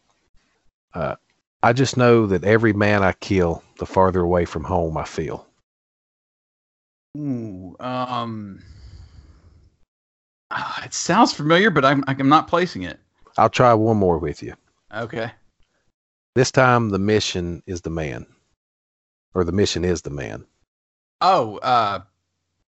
[0.93, 1.15] uh,
[1.63, 5.47] I just know that every man I kill, the farther away from home I feel.
[7.17, 8.63] Ooh, um,
[10.49, 12.99] ah, it sounds familiar, but I'm I'm not placing it.
[13.37, 14.55] I'll try one more with you.
[14.93, 15.31] Okay.
[16.33, 18.25] This time, the mission is the man,
[19.33, 20.45] or the mission is the man.
[21.19, 21.99] Oh, uh,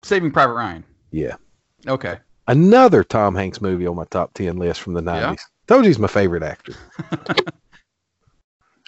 [0.03, 0.85] Saving Private Ryan.
[1.11, 1.37] Yeah.
[1.87, 2.19] Okay.
[2.47, 5.21] Another Tom Hanks movie on my top 10 list from the 90s.
[5.23, 5.35] Yeah.
[5.67, 6.73] Told you he's my favorite actor.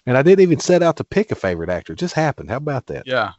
[0.06, 1.92] and I didn't even set out to pick a favorite actor.
[1.92, 2.48] It just happened.
[2.50, 3.06] How about that?
[3.06, 3.32] Yeah.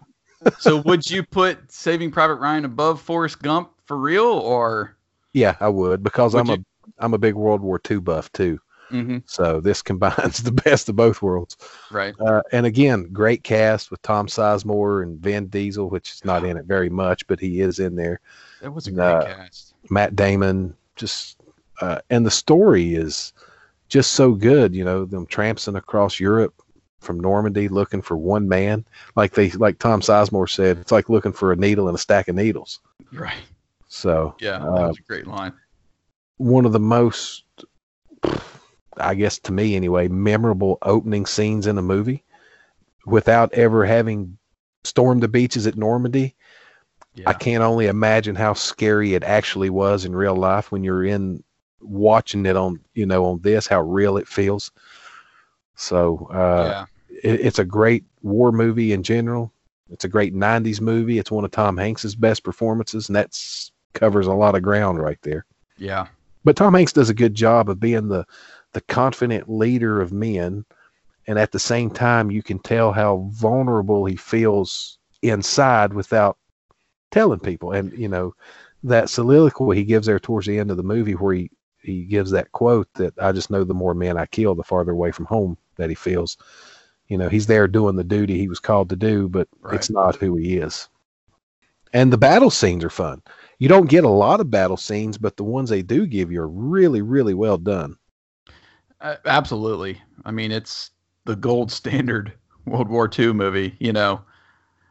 [0.60, 4.96] so would you put Saving Private Ryan above Forrest Gump for real, or?
[5.34, 6.66] Yeah, I would because Would I'm you- a
[7.00, 8.60] I'm a big World War II buff too.
[8.92, 11.58] Hmm So this combines the best of both worlds.
[11.90, 12.14] Right.
[12.20, 16.58] Uh, and again, great cast with Tom Sizemore and Vin Diesel, which is not in
[16.58, 18.20] it very much, but he is in there.
[18.62, 19.74] That was a great Uh, cast.
[19.90, 21.38] Matt Damon, just
[21.82, 23.34] uh, and the story is
[23.90, 24.76] just so good.
[24.76, 26.54] You know, them tramping across Europe
[27.00, 28.86] from Normandy looking for one man,
[29.16, 32.28] like they like Tom Sizemore said, it's like looking for a needle in a stack
[32.28, 32.80] of needles.
[33.12, 33.42] Right.
[33.88, 35.54] So Yeah, that uh, was a great line.
[36.38, 37.44] one of the most,
[38.98, 42.24] I guess to me anyway, memorable opening scenes in a movie,
[43.06, 44.38] without ever having
[44.84, 46.36] stormed the beaches at Normandy.
[47.14, 47.30] Yeah.
[47.30, 51.44] I can't only imagine how scary it actually was in real life when you're in
[51.82, 54.72] watching it on you know on this how real it feels.
[55.76, 57.32] So uh, yeah.
[57.32, 59.52] it, it's a great war movie in general.
[59.90, 61.18] It's a great '90s movie.
[61.18, 65.20] It's one of Tom Hanks's best performances, and that's covers a lot of ground right
[65.22, 65.46] there.
[65.78, 66.08] Yeah.
[66.44, 68.26] But Tom Hanks does a good job of being the
[68.74, 70.66] the confident leader of men,
[71.28, 76.38] and at the same time, you can tell how vulnerable he feels inside without
[77.12, 77.72] telling people.
[77.72, 78.34] And you know
[78.84, 81.52] that soliloquy he gives there towards the end of the movie, where he
[81.82, 84.92] he gives that quote that I just know the more men I kill, the farther
[84.92, 86.38] away from home that he feels.
[87.08, 89.76] You know, he's there doing the duty he was called to do, but Right.
[89.76, 90.88] it's not who he is.
[91.94, 93.22] And the battle scenes are fun.
[93.60, 96.42] You don't get a lot of battle scenes, but the ones they do give you
[96.42, 97.98] are really, really well done.
[99.02, 100.02] Uh, absolutely.
[100.26, 100.92] I mean, it's
[101.26, 102.34] the gold standard
[102.66, 103.76] World War II movie.
[103.80, 104.22] You know,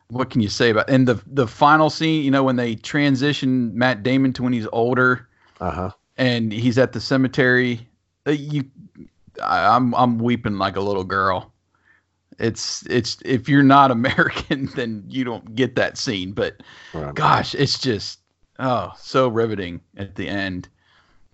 [0.09, 0.91] what can you say about?
[0.91, 4.69] And the the final scene, you know, when they transition Matt Damon to when he's
[4.73, 5.29] older
[5.61, 5.91] Uh huh.
[6.17, 7.89] and he's at the cemetery,
[8.27, 8.65] uh, you,
[9.43, 11.53] I, I'm I'm weeping like a little girl.
[12.39, 16.33] It's it's if you're not American, then you don't get that scene.
[16.33, 17.15] But Right.
[17.15, 18.21] gosh, it's just
[18.59, 20.69] oh so riveting at the end,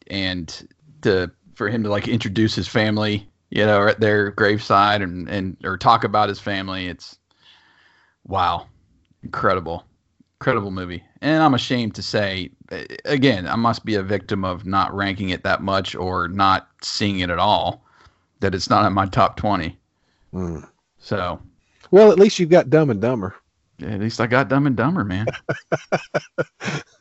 [0.09, 0.69] and
[1.03, 5.57] to for him to like introduce his family, you know, at their graveside and and
[5.65, 7.19] or talk about his family, it's
[8.27, 8.67] wow,
[9.23, 9.85] incredible,
[10.39, 11.03] incredible movie.
[11.23, 12.51] And I'm ashamed to say,
[13.07, 17.21] again, I must be a victim of not ranking it that much or not seeing
[17.21, 17.83] it at all.
[18.41, 19.79] That it's not in my top twenty.
[20.35, 20.69] Mm.
[20.99, 21.41] So
[21.91, 23.35] Well, at least you've got Dumb and Dumber.
[23.81, 25.27] at least I got Dumb and Dumber, man.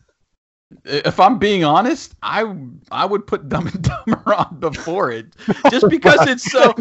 [0.84, 2.56] if I'm being honest, I
[2.92, 5.28] I would put Dumb and Dumber on before it,
[5.72, 6.74] just because it's so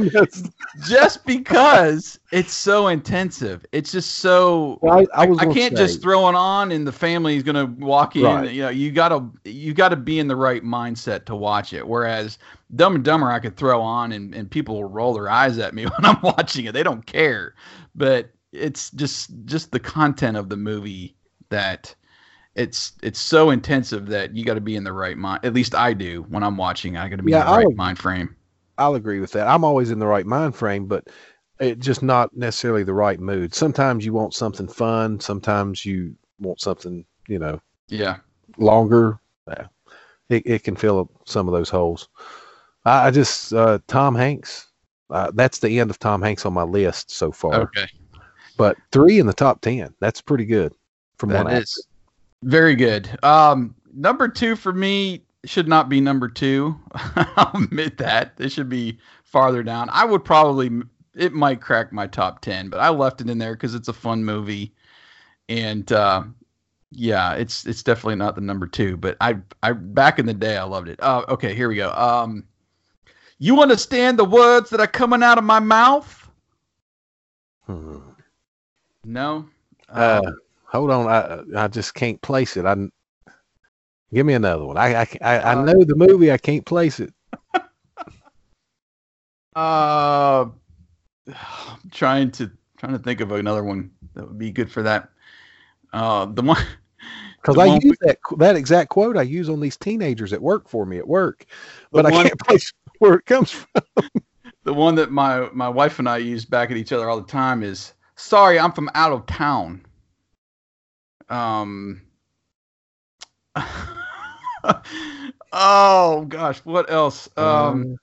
[0.86, 3.64] just because it's so intensive.
[3.72, 5.38] It's just so Well, I, I I, was.
[5.38, 8.22] I gonna can't say, just throw it on and the family is gonna walk in.
[8.24, 8.50] Right.
[8.50, 11.86] You know, you gotta you gotta be in the right mindset to watch it.
[11.86, 12.38] Whereas
[12.74, 15.74] Dumb and Dumber, I could throw on and, and people will roll their eyes at
[15.74, 16.72] me when I'm watching it.
[16.72, 17.54] They don't care.
[17.94, 21.16] But it's just just the content of the movie
[21.50, 21.94] that
[22.54, 25.44] it's it's so intensive that you got to be in the right mind.
[25.44, 26.96] At least I do when I'm watching.
[26.96, 28.36] I got to be Yeah, in the I right mind frame.
[28.78, 29.46] I'll agree with that.
[29.46, 31.08] I'm always in the right mind frame, but
[31.60, 33.54] it just not necessarily the right mood.
[33.54, 35.20] Sometimes you want something fun.
[35.20, 38.16] Sometimes you want something, you know, Yeah.
[38.56, 39.20] longer.
[39.46, 39.66] Yeah.
[40.28, 42.08] It, it can fill up some of those holes.
[42.84, 44.68] I, I just uh, Tom Hanks.
[45.10, 47.62] Uh, that's the end of Tom Hanks on my list so far.
[47.62, 47.86] Okay.
[48.56, 49.94] But three in the top ten.
[50.00, 50.72] That's pretty good
[51.18, 51.86] from That one is
[52.44, 53.08] very good.
[53.22, 56.78] Um, number two for me should not be number two.
[56.94, 58.34] I'll admit that.
[58.38, 59.88] It should be farther down.
[59.90, 60.70] I would probably,
[61.14, 63.92] it might crack my top 10, but I left it in there because it's a
[63.92, 64.74] fun movie.
[65.48, 66.24] And, uh,
[66.96, 70.56] yeah, it's it's definitely not the number two, but I I back in the day
[70.56, 71.02] I loved it.
[71.02, 71.90] Uh, okay, here we go.
[71.92, 72.44] Um,
[73.38, 76.30] you understand the words that are coming out of my mouth?
[77.66, 77.98] Hmm.
[79.04, 79.48] No.
[79.88, 80.36] Uh, Um,
[80.74, 82.66] hold on, I I just can't place it.
[82.66, 82.74] I
[84.12, 84.76] give me another one.
[84.76, 86.32] I I I, I Uh, know the movie.
[86.32, 87.12] I can't place it.
[89.56, 90.46] Uh,
[91.28, 95.10] I'm trying to trying to think of another one that would be good for that.
[95.92, 96.60] Uh, the one
[97.40, 100.68] Because I one use that that exact quote I use on these teenagers at work
[100.68, 101.44] for me at work,
[101.92, 103.82] but I can't place where it comes from.
[104.64, 107.30] the one that my my wife and I use back at each other all the
[107.30, 109.84] time is sorry I'm from out of town.
[111.28, 112.02] Um.
[115.52, 117.28] oh gosh, what else?
[117.36, 117.96] Um,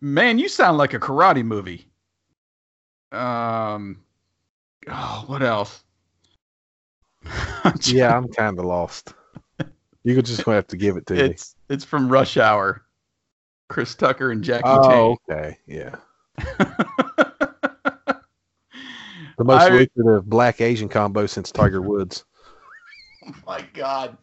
[0.00, 1.86] man, you sound like a karate movie.
[3.10, 4.02] Um.
[4.88, 5.84] Oh, what else?
[7.84, 9.14] yeah, I'm kind of lost.
[10.04, 11.20] You could just have to give it to me.
[11.20, 12.82] It's it's from Rush Hour.
[13.68, 15.94] Chris Tucker and Jackie Oh, okay, yeah.
[19.42, 22.24] The most I- lucrative black Asian combo since Tiger Woods.
[23.26, 24.16] oh my God.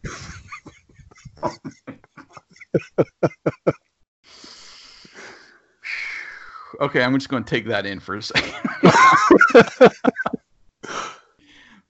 [6.80, 8.54] okay, I'm just going to take that in for a second.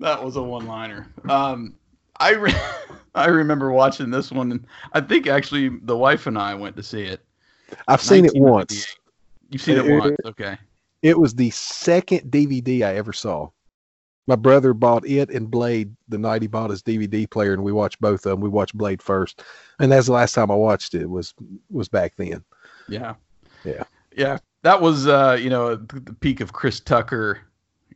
[0.01, 1.07] that was a one-liner.
[1.29, 1.77] Um,
[2.19, 2.53] I re-
[3.15, 6.83] I remember watching this one, and I think actually the wife and I went to
[6.83, 7.25] see it.
[7.87, 8.97] I've seen it once.
[9.51, 10.59] You've seen it Uh, once, okay?
[11.03, 13.51] It was the second DVD I ever saw.
[14.27, 17.73] My brother bought it and Blade the night he bought his DVD player, and we
[17.73, 18.41] watched both of them.
[18.41, 19.43] We watched Blade first,
[19.81, 21.07] and that's the last time I watched it.
[21.11, 21.35] Was
[21.71, 22.45] was back then.
[22.89, 23.15] Yeah.
[23.65, 23.85] Yeah.
[24.17, 24.39] Yeah.
[24.63, 27.41] That was uh, you know, the, peak of Chris Tucker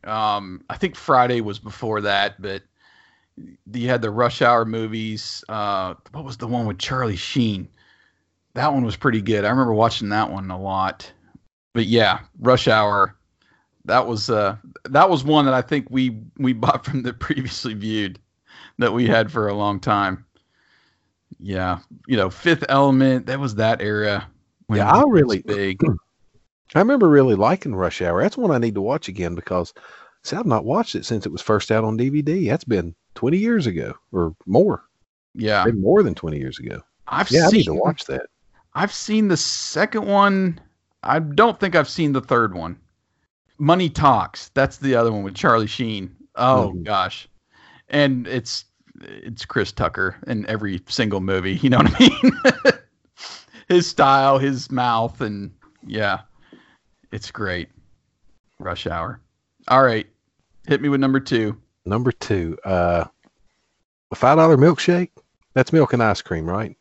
[0.03, 2.63] Um, I think Friday was before that, but
[3.71, 5.43] you had the Rush Hour movies.
[5.47, 7.67] Uh, what was the one with Charlie Sheen?
[8.55, 9.45] That one was pretty good.
[9.45, 11.11] I remember watching that one a lot.
[11.75, 13.17] But yeah, Rush Hour.
[13.83, 14.55] That was uh,
[14.85, 18.17] that was one that I think we we bought from the previously viewed
[18.79, 20.25] that we had for a long time.
[21.37, 23.25] Yeah, you know, Fifth Element.
[23.25, 24.25] That was that era.
[24.69, 25.81] Yeah, I really big.
[26.75, 28.21] I remember really liking Rush Hour.
[28.21, 29.73] That's one I need to watch again because
[30.23, 32.47] see, I've not watched it since it was first out on DVD.
[32.47, 34.85] That's been 20 years ago or more.
[35.35, 36.81] Yeah, Been more than 20 years ago.
[37.09, 38.27] I've Yeah, I seen need to watch that.
[38.73, 40.61] I've seen the second one.
[41.05, 42.77] I don't think I've seen the third one.
[43.57, 44.49] Money Talks.
[44.49, 46.15] That's the other one with Charlie Sheen.
[46.35, 46.83] Oh Mhm.
[46.83, 47.29] gosh,
[47.89, 48.65] and it's
[49.01, 51.55] it's Chris Tucker in every single movie.
[51.63, 52.73] You know what I mean?
[53.69, 55.51] his style, his mouth, and
[55.85, 56.21] yeah,
[57.11, 57.69] it's great.
[58.59, 59.21] Rush Hour.
[59.67, 60.07] All right,
[60.67, 61.57] hit me with number two.
[61.85, 63.05] Number two, uh,
[64.11, 65.11] a five dollar milkshake.
[65.53, 66.75] That's milk and ice cream, right?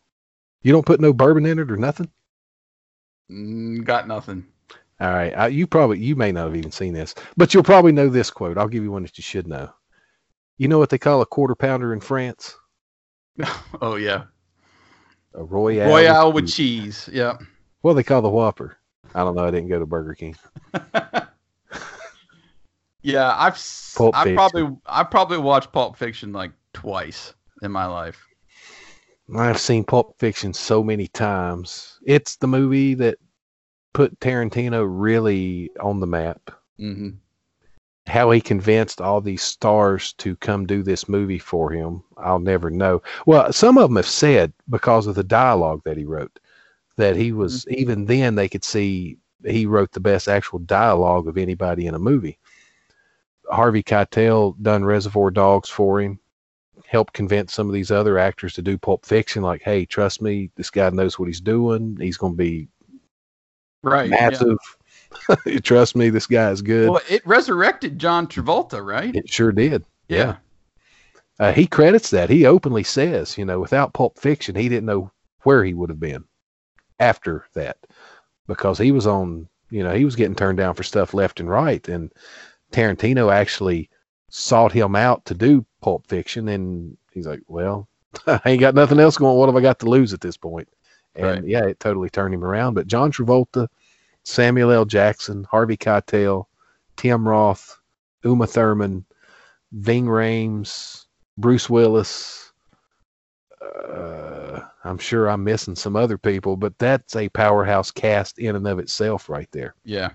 [0.62, 2.11] You don't put no bourbon in it or nothing.
[3.31, 4.47] Mm, got nothing.
[5.01, 7.93] All right, uh, you probably you may not have even seen this, but you'll probably
[7.93, 8.57] know this quote.
[8.57, 9.70] I'll give you one that you should know.
[10.57, 12.57] You know what they call a quarter pounder in France?
[13.83, 14.25] oh yeah,
[15.35, 15.89] A royale.
[15.89, 17.07] Royale with cheese.
[17.07, 17.11] cheese.
[17.12, 17.39] Yeah.
[17.85, 18.79] Do they call the Whopper?
[19.14, 19.45] I don't know.
[19.45, 20.37] I didn't go to Burger King.
[23.03, 23.62] Yeah, I've
[23.97, 24.35] Pulp I Fiction.
[24.37, 28.27] probably I probably watched Pulp Fiction like twice in my life.
[29.35, 31.99] I've seen Pulp Fiction so many times.
[32.05, 33.18] It's the movie that
[33.93, 36.51] put Tarantino really on the map.
[36.79, 37.11] hmm
[38.07, 42.70] How he convinced all these stars to come do this movie for him, I'll never
[42.70, 43.03] know.
[43.27, 46.39] Well, some of them have said because of the dialogue that he wrote
[46.97, 51.39] that he was even then they could see he wrote the best actual dialogue of
[51.39, 52.39] anybody in a movie.
[53.51, 56.18] Harvey Keitel done Reservoir Dogs for him,
[56.87, 59.43] helped convince some of these other actors to do Pulp Fiction.
[59.43, 61.97] Like, hey, trust me, this guy knows what he's doing.
[62.01, 62.68] He's going to be
[63.83, 64.09] Right.
[64.09, 64.31] yeah.
[64.31, 64.59] massive.
[65.62, 66.91] trust me, this guy is good.
[66.91, 69.14] Well, it resurrected John Travolta, right?
[69.14, 69.85] It sure did.
[70.09, 70.37] yeah.
[71.41, 72.31] Uh, he credits that.
[72.31, 75.11] He openly says, you know, without Pulp Fiction, he didn't know
[75.43, 76.25] where he would have been
[77.01, 77.77] after that
[78.47, 81.51] because he was on, you know, he was getting turned down for stuff left and
[81.51, 81.89] right.
[81.89, 82.12] And
[82.70, 83.91] Tarantino actually
[84.31, 86.49] sought him out to do Pulp Fiction.
[86.49, 87.87] And he's like, well,
[88.26, 89.37] I ain't got nothing else going.
[89.37, 90.66] What have I got to lose at this point?
[91.14, 91.45] And Right.
[91.45, 92.72] yeah, it totally turned him around.
[92.72, 93.68] But John Travolta,
[94.24, 94.87] Samuel L.
[94.87, 96.47] Jackson, Harvey Keitel,
[96.97, 97.78] Tim Roth,
[98.24, 99.05] Uma Thurman,
[99.72, 101.05] Ving Rhames,
[101.37, 102.51] Bruce Willis.
[103.61, 108.66] Uh, I'm sure I'm missing some other people, but that's a powerhouse cast in and
[108.66, 109.74] of itself, right there.
[109.85, 110.11] Yeah.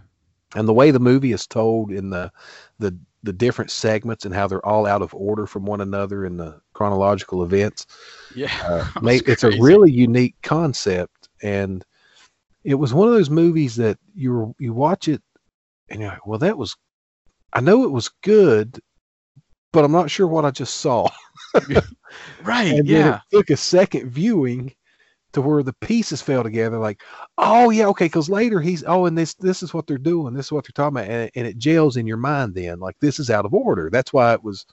[0.55, 2.32] And the way the movie is told in the
[2.80, 6.38] the the different segments and how they're all out of order from one another in
[6.38, 7.86] the chronological events,
[8.34, 8.51] Yeah.
[8.63, 11.84] uh, it's a really unique concept, and
[12.63, 15.22] it was one of those movies that you were, you watch it,
[15.89, 16.76] and you're like, well, that was,
[17.53, 18.80] I know it was good,
[19.72, 21.07] but I'm not sure what I just saw.
[22.43, 22.74] right.
[22.74, 23.15] and then yeah.
[23.32, 24.74] it took a second viewing
[25.34, 26.77] to where the pieces fell together.
[26.77, 27.03] Like,
[27.38, 30.47] oh yeah, okay, because later he's oh, and this this is what they're doing, this
[30.47, 32.55] is what they're talking about, and, and it gels in your mind.
[32.55, 33.89] Then like this is out of order.
[33.91, 34.65] That's why it was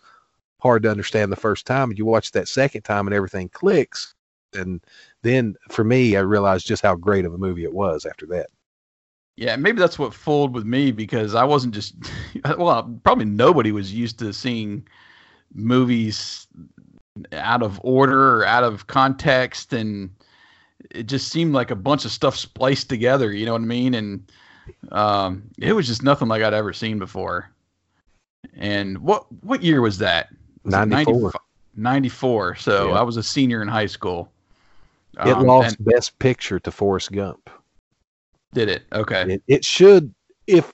[0.61, 1.91] hard to understand the first time.
[1.91, 4.15] And you watch that second time, and everything clicks.
[4.55, 4.81] And
[5.23, 8.49] then for me, I realized just how great of a movie it was after that.
[9.37, 11.95] Yeah, maybe that's what fooled with me because I wasn't just
[12.59, 14.87] well, probably nobody was used to seeing
[15.55, 16.47] movies
[17.33, 20.11] out of order or out of context and
[20.91, 23.95] it just seemed like a bunch of stuff spliced together, you know what I mean?
[23.95, 24.31] And
[24.93, 27.51] um it was just nothing like I'd ever seen before.
[28.55, 30.29] And what what year was that?
[30.65, 31.33] Was 94.
[31.77, 32.55] 94.
[32.57, 32.99] So Yeah.
[33.01, 34.31] I was a senior in high school.
[35.25, 37.49] It Um, lost and- Best Picture to Forrest Gump.
[38.53, 38.83] did it?
[38.93, 39.35] Okay.
[39.35, 40.15] It, it should,
[40.47, 40.73] if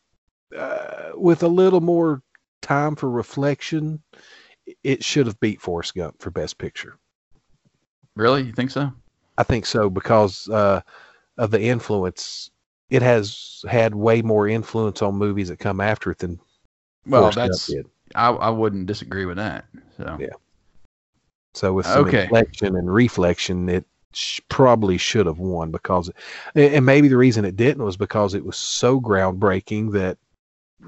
[0.56, 2.22] uh, with a little more
[2.60, 4.00] time for reflection,
[4.84, 6.98] it should have beat Forrest Gump for Best Picture.
[8.14, 8.42] Really?
[8.42, 8.92] You think so?
[9.38, 10.80] I think so because uh,
[11.38, 12.50] of the influence.
[12.90, 16.38] It has had way more influence on movies that come after it than
[17.06, 17.86] Well, that's did.
[18.14, 19.64] I, I wouldn't disagree with that.
[19.96, 20.34] So Yeah.
[21.54, 22.24] So with some Okay.
[22.24, 26.10] inflection and reflection, it sh- probably should have won because,
[26.54, 30.18] and and maybe the reason it didn't was because it was so groundbreaking that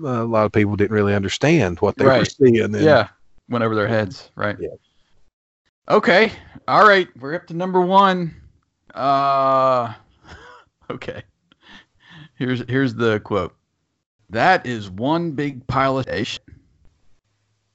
[0.03, 2.61] uh, a lot of people didn't really understand what they were seeing.
[2.61, 3.09] And yeah,
[3.49, 4.57] went over their heads, right?
[4.59, 4.68] Yeah.
[5.89, 6.32] Okay.
[6.66, 7.09] All right.
[7.20, 8.35] We're up to number one.
[8.95, 9.93] Uh,
[10.91, 11.22] okay.
[12.37, 13.55] Here's here's the quote.
[14.30, 16.41] That is one big pile of ish.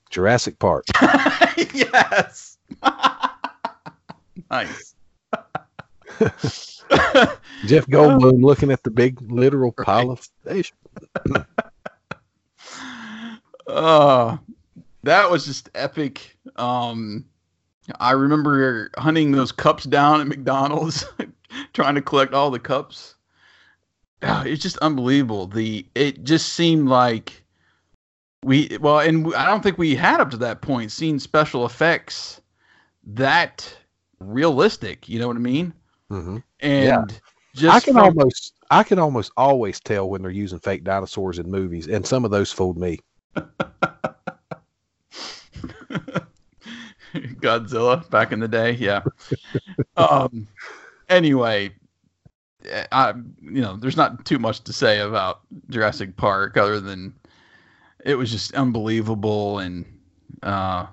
[0.09, 0.85] Jurassic Park.
[1.73, 2.57] yes.
[4.49, 4.95] nice.
[7.65, 10.75] Jeff Goldblum looking at the big literal pile of station.
[13.67, 14.37] uh,
[15.03, 16.35] that was just epic.
[16.55, 17.25] Um,
[17.99, 21.05] I remember hunting those cups down at McDonald's,
[21.73, 23.15] trying to collect all the cups.
[24.21, 25.47] Ah, it's just unbelievable.
[25.47, 27.43] The it just seemed like
[28.43, 32.41] we well, and I don't think we had up to that point seen special effects
[33.05, 33.73] that
[34.19, 35.07] realistic.
[35.07, 35.73] You know what I mean?
[36.11, 36.37] Mm-hmm.
[36.59, 37.05] And Yeah.
[37.55, 41.39] just I can from- almost I can almost always tell when they're using fake dinosaurs
[41.39, 42.99] in movies, and some of those fooled me.
[47.41, 49.01] Godzilla back in the day, yeah.
[49.97, 50.47] um.
[51.07, 51.71] Anyway,
[52.65, 57.13] eh, I you know, there's not too much to say about Jurassic Park other than
[58.05, 59.85] it was just unbelievable and
[60.43, 60.85] uh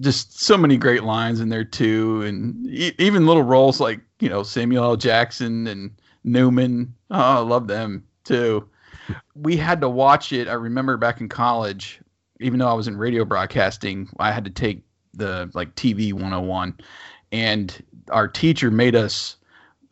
[0.00, 4.28] just so many great lines in there too and e- even little roles like you
[4.28, 4.96] know Samuel L.
[4.96, 5.90] Jackson and
[6.22, 8.68] Newman oh I love them too
[9.34, 12.00] we had to watch it I remember back in college
[12.40, 14.83] even though I was in radio broadcasting I had to take
[15.16, 16.76] the like TV 101
[17.32, 19.36] and our teacher made us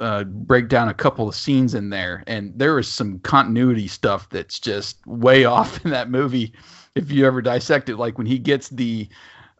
[0.00, 2.24] uh, break down a couple of scenes in there.
[2.26, 6.52] And there is some continuity stuff that's just way off in that movie
[6.94, 7.96] if you ever dissect it.
[7.96, 9.08] Like when he gets the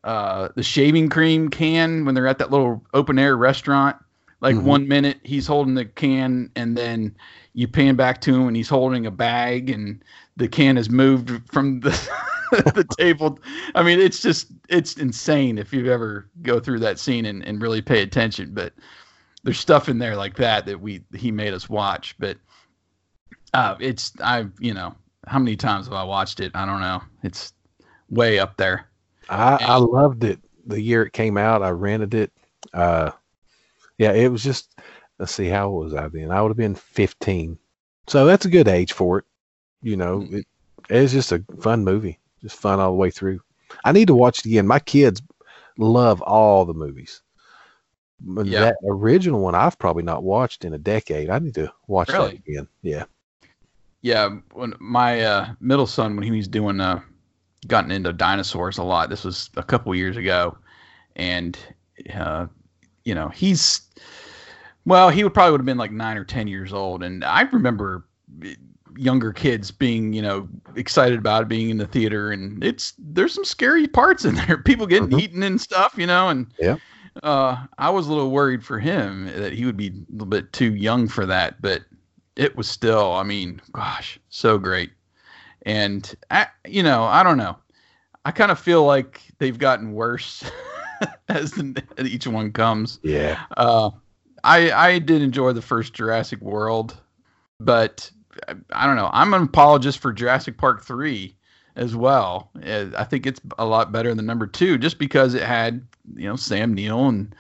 [0.05, 3.97] uh the shaving cream can when they're at that little open air restaurant
[4.41, 4.63] like Mhm.
[4.63, 7.15] one minute he's holding the can and then
[7.55, 10.03] you pan back to him and he's holding a bag and
[10.37, 11.91] the can has moved from the
[12.75, 13.39] the table
[13.75, 17.61] i mean it's just it's insane if you ever go through that scene and, and
[17.63, 18.73] really pay attention but
[19.43, 22.37] there's stuff in there like that that we he made us watch but
[23.55, 24.95] uh it's i you know
[25.27, 27.53] how many times have i watched it i don't know it's
[28.11, 28.89] way up there
[29.29, 31.63] I, I loved it the year it came out.
[31.63, 32.33] I rented it.
[32.73, 33.13] Uh,
[33.99, 34.79] yeah, it was just.
[35.19, 36.33] Let's see, how old was I then?
[36.33, 37.57] I would have been 15.
[38.09, 39.25] So that's a good age for it.
[39.83, 40.35] You know, Mhm.
[40.41, 40.47] it,
[40.91, 43.41] it's just a fun movie, just fun all the way through.
[43.85, 44.67] I need to watch it again.
[44.67, 45.23] My kids
[45.79, 47.23] love all the movies.
[48.45, 48.61] Yeah.
[48.67, 51.31] That original one I've probably not watched in a decade.
[51.31, 52.43] I need to watch Really?
[52.45, 52.69] that again.
[52.83, 53.05] Yeah.
[54.03, 57.01] yeah when my uh middle son when he was doing uh
[57.69, 60.57] gotten into dinosaurs a lot this was a couple years ago
[61.17, 61.57] and
[62.15, 62.47] uh
[63.05, 63.83] you know he's
[64.85, 67.43] well he would probably would have been like nine or ten years old and i
[67.43, 68.05] remember
[68.97, 73.35] younger kids being you know excited about it being in the theater and it's there's
[73.35, 75.21] some scary parts in there people getting Mhm.
[75.21, 76.77] eaten and stuff you know and Yeah.
[77.23, 80.53] uh i was a little worried for him that he would be a little bit
[80.53, 81.83] too young for that but
[82.37, 84.91] it was still i mean gosh so great
[85.63, 87.57] and I, you know i don't know
[88.25, 90.45] i kind of feel like they've gotten worse
[91.29, 93.37] as the, each one comes Yeah.
[93.57, 93.91] uh,
[94.45, 97.01] I I did enjoy the first Jurassic World,
[97.61, 98.11] but
[98.73, 99.11] I, don't know.
[99.13, 101.37] I'm an apologist for Jurassic Park three
[101.77, 102.51] as well.
[102.67, 106.29] Uh, I think it's a lot better than number two, just because it had you
[106.29, 107.35] know Sam Neill and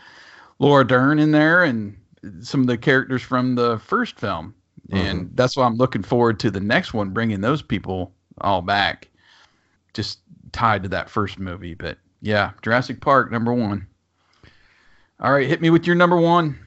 [0.58, 1.96] Laura Dern in there and
[2.40, 4.54] some of the characters from the first film,
[4.90, 9.08] and that's why I'm looking forward to the next one, bringing those people all back,
[9.94, 10.20] just
[10.52, 11.74] tied to that first movie.
[11.74, 13.86] But yeah, Jurassic Park number one.
[15.20, 16.58] All right, hit me with your number one.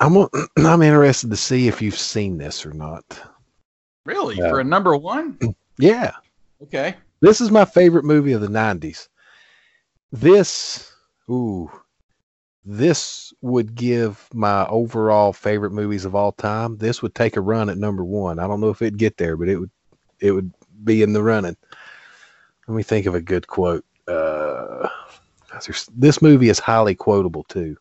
[0.00, 0.16] I'm
[0.56, 3.20] I'm interested to see if you've seen this or not.
[4.06, 4.36] Really?
[4.36, 4.50] Yeah.
[4.50, 5.38] For a number one?
[5.78, 6.12] Yeah.
[6.62, 6.94] Okay.
[7.20, 9.08] This is my favorite movie of the 90s.
[10.10, 10.90] This,
[11.28, 11.70] ooh,
[12.64, 16.78] this would give my overall favorite movies of all time.
[16.78, 18.38] This would take a run at number one.
[18.38, 19.70] I don't know if it'd get there, but it would,
[20.18, 20.50] it would
[20.82, 21.58] be in the running.
[22.66, 23.84] Let me think of a good quote.
[24.08, 24.88] Uh,
[25.94, 27.76] this movie is highly quotable too.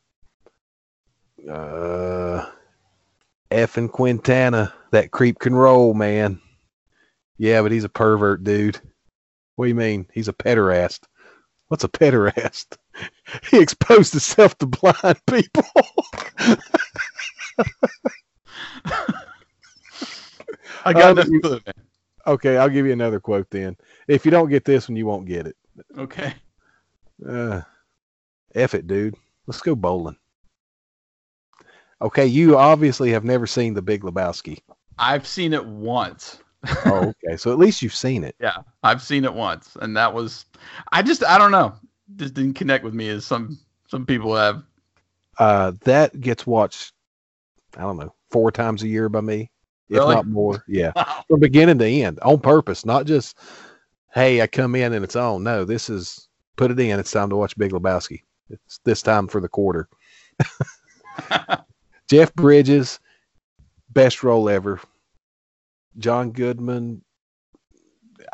[1.50, 2.46] Uh,
[3.52, 6.42] F and Quintana, that creep can roll, man.
[7.38, 8.80] Yeah, but he's a pervert, dude.
[9.56, 10.08] What do you mean?
[10.14, 11.02] He's a pederast.
[11.68, 12.78] What's a pederast?
[13.52, 15.66] He exposed himself to blind people.
[20.86, 21.60] I got Uh, you-
[22.28, 23.76] okay, I'll give you another quote then.
[24.08, 25.56] If you don't get this one, you won't get it.
[25.98, 26.34] Okay.
[27.28, 27.62] Uh,
[28.54, 29.16] F it, dude.
[29.48, 30.18] Let's go bowling.
[32.02, 34.60] Okay, you obviously have never seen The Big Lebowski.
[34.98, 36.40] I've seen it once.
[36.86, 37.38] Oh, okay.
[37.38, 38.36] So at least you've seen it.
[38.42, 40.46] Yeah, I've seen it once, and that was,
[40.92, 41.74] I just, I don't know,
[42.16, 43.58] just didn't connect with me as some
[43.88, 44.64] some people have.
[45.38, 46.94] Uh, that gets watched,
[47.78, 49.52] I don't know, four times a year by me,
[49.90, 50.16] if Really?
[50.16, 50.64] not more.
[50.68, 50.92] Yeah.
[51.28, 53.38] From beginning to end on purpose, not just
[54.14, 55.44] hey, I come in and it's on.
[55.44, 57.00] No, this is put it in.
[57.00, 58.22] It's time to watch Big Lebowski.
[58.50, 59.88] It's this time for the quarter.
[62.10, 63.00] Jeff Bridges,
[63.90, 64.80] best role ever.
[65.98, 67.02] John Goodman,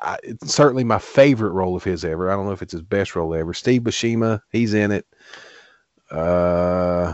[0.02, 2.31] I, it's certainly my favorite role of his ever.
[2.31, 3.53] I don't know if it's his best role ever.
[3.53, 5.06] Steve Buscemi, he's in it.
[6.10, 7.14] Uh,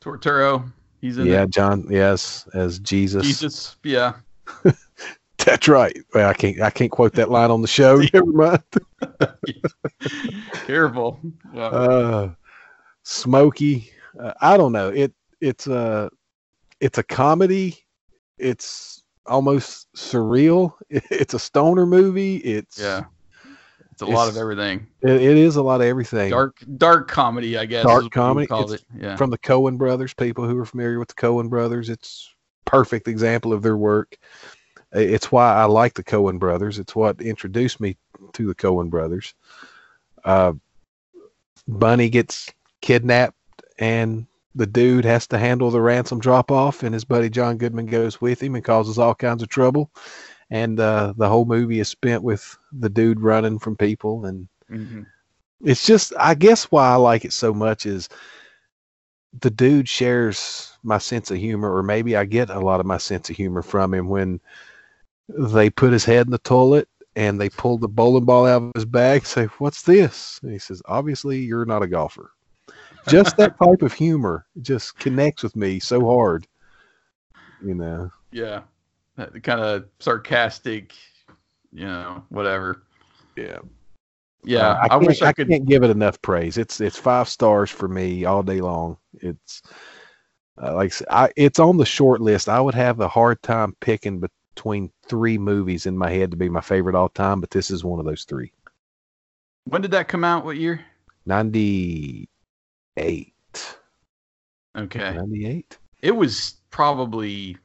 [0.00, 1.36] Turturro, he's in yeah, it.
[1.36, 3.26] Yeah, John, yes, as Jesus.
[3.26, 4.14] Jesus, yeah.
[5.46, 5.96] That's right.
[6.12, 6.60] Well, I can't.
[6.60, 8.02] I can't quote that line on the show.
[8.12, 8.62] Never mind.
[10.66, 11.20] Careful.
[11.54, 11.66] Yeah.
[11.66, 12.30] Uh,
[13.04, 13.90] Smokey.
[14.18, 14.88] Uh, I don't know.
[14.88, 15.12] It.
[15.40, 16.10] It's a.
[16.80, 17.78] It's a comedy.
[18.38, 20.72] It's almost surreal.
[20.90, 22.36] It's a stoner movie.
[22.36, 23.04] It's yeah.
[23.92, 24.86] It's a lot of everything.
[25.00, 26.28] It, it is a lot of everything.
[26.30, 27.82] Dark dark comedy, I guess.
[27.82, 28.74] Dark is what you comedy, it.
[28.74, 29.16] it's Yeah.
[29.16, 30.12] from the Coen brothers.
[30.12, 32.30] People who are familiar with the Coen brothers, it's
[32.66, 34.18] perfect example of their work.
[34.92, 36.78] It's why I like the Coen brothers.
[36.78, 37.96] It's what introduced me
[38.34, 39.34] to the Coen brothers.
[40.24, 40.52] Uh,
[41.66, 42.52] Bunny gets
[42.82, 43.36] kidnapped,
[43.78, 44.26] and
[44.56, 48.20] the dude has to handle the ransom drop off, and his buddy John Goodman goes
[48.20, 49.92] with him and causes all kinds of trouble.
[50.50, 55.06] And uh, the whole movie is spent with the dude running from people and Mhm.
[55.64, 58.08] it's just i guess why i like it so much is
[59.40, 62.98] the dude shares my sense of humor or maybe i get a lot of my
[62.98, 64.40] sense of humor from him when
[65.28, 68.72] they put his head in the toilet and they pull the bowling ball out of
[68.74, 72.32] his bag say what's this and he says obviously you're not a golfer
[73.08, 76.46] just that type of humor just connects with me so hard
[77.62, 78.62] you know Yeah.
[79.16, 80.94] That kind of sarcastic,
[81.72, 82.82] you know, whatever.
[83.36, 83.58] yeah
[84.44, 84.68] Yeah.
[84.68, 86.58] Uh, I, I, wish I could can't give it enough praise.
[86.58, 88.98] It's it's five stars for me all day long.
[89.20, 89.62] It's
[90.62, 92.48] uh, like I I, it's on the short list.
[92.48, 94.22] I would have a hard time picking
[94.54, 97.84] between three movies in my head to be my favorite all time, but this is
[97.84, 98.52] one of those three.
[99.64, 100.44] when did that come out?
[100.44, 100.84] What year?
[101.24, 102.28] Ninety
[102.96, 103.76] eight.
[104.76, 105.14] Okay.
[105.14, 105.78] Ninety eight.
[106.02, 107.56] It was probably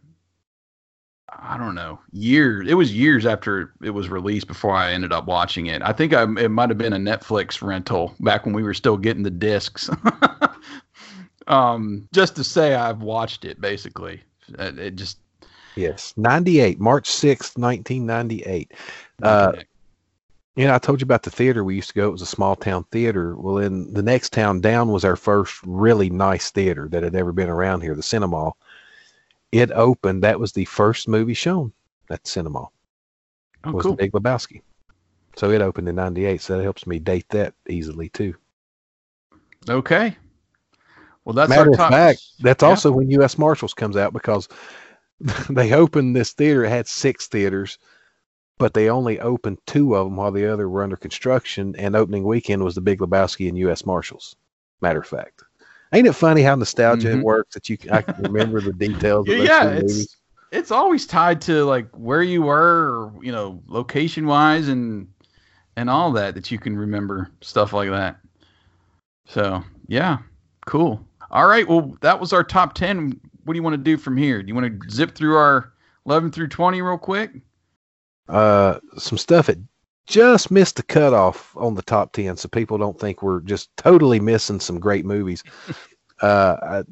[1.40, 2.68] I don't know, years.
[2.68, 5.82] It was years after it was released before I ended up watching it.
[5.82, 8.98] I think I, it might have been a Netflix rental back when we were still
[8.98, 9.90] getting the discs.
[11.48, 14.22] um, just to say I've watched it, basically.
[14.60, 15.20] It, it just
[15.76, 16.80] Yes, ninety eight.
[16.80, 18.74] March sixth, nineteen ninety eight.
[19.24, 19.54] Uh,
[20.56, 22.08] You know, I told you about the theater we used to go.
[22.10, 23.36] It was a small town theater.
[23.38, 27.32] Well, in the next town down was our first really nice theater that had ever
[27.32, 28.52] been around here, the Cinema.
[29.54, 30.24] It opened.
[30.24, 31.72] That was the first movie shown
[32.10, 32.68] at Cinema.
[33.64, 33.92] oh, was cool.
[33.94, 34.62] The Big Lebowski.
[35.38, 36.42] So it opened in '98.
[36.42, 38.36] So that helps me date that easily too.
[39.70, 40.18] Okay.
[41.24, 41.92] Well, that's Matter our of top.
[41.92, 42.70] fact, that's yeah.
[42.70, 43.38] also when U.S.
[43.38, 44.50] Marshals comes out because
[45.50, 46.66] they opened this theater.
[46.66, 47.78] It had six theaters,
[48.62, 51.76] but they only opened two of them while the other were under construction.
[51.80, 53.88] And opening weekend was the Big Lebowski and U.S.
[53.88, 54.36] Marshals.
[54.82, 55.42] Matter of fact,
[55.94, 57.24] ain't it funny how nostalgia Mhm.
[57.24, 60.18] works that you can, I can remember the details of Yeah, it's movies?
[60.52, 65.08] it's always tied to like where you were, or you know, location wise, and
[65.76, 68.20] and all that that you can remember stuff like that.
[69.26, 70.20] So yeah,
[70.68, 71.04] cool.
[71.32, 73.20] All right, well that was our top ten.
[73.46, 74.44] What do you want to do from here?
[74.44, 75.74] Do you want to zip through our
[76.06, 77.32] eleven through twenty real quick?
[78.32, 79.60] Uh, some stuff that
[80.08, 84.20] just missed the cutoff on the top 10 so people don't think we're just totally
[84.20, 85.44] missing some great movies
[86.22, 86.84] uh,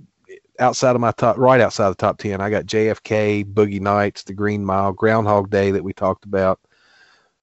[0.60, 4.34] outside of my top right outside the top 10 i got jfk boogie nights the
[4.34, 6.60] green mile groundhog day that we talked about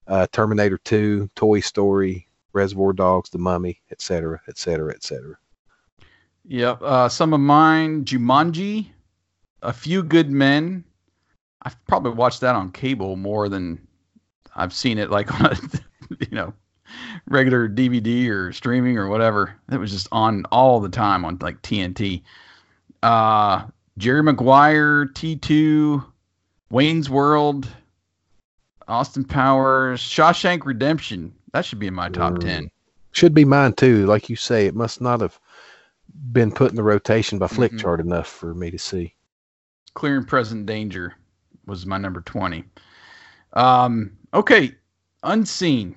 [0.06, 5.36] uh, terminator 2 toy story reservoir dogs the mummy etc etc etc
[6.48, 6.82] Yep.
[6.82, 8.90] Uh, some of mine, Jumanji,
[9.62, 10.84] A Few Good Men.
[11.62, 13.85] I've probably watched that on cable more than
[14.56, 15.58] I've seen it like on a,
[16.20, 16.52] you know,
[17.28, 19.54] regular DVD or streaming or whatever.
[19.70, 22.22] It was just on all the time on like TNT.
[23.02, 23.66] Uh,
[23.98, 26.04] Jerry Maguire, T2,
[26.70, 27.68] Wayne's World,
[28.88, 31.32] Austin Powers, Shawshank Redemption.
[31.52, 32.40] That should be in my top Mm.
[32.40, 32.70] 10.
[33.12, 35.40] should be mine too like you say it must not have
[36.32, 37.80] been put in the rotation by flick Mhm.
[37.80, 39.14] chart enough for me to see
[39.94, 41.14] Clear and Present Danger
[41.64, 42.64] was my number 20.
[43.54, 44.72] Um, okay,
[45.22, 45.96] Unseen.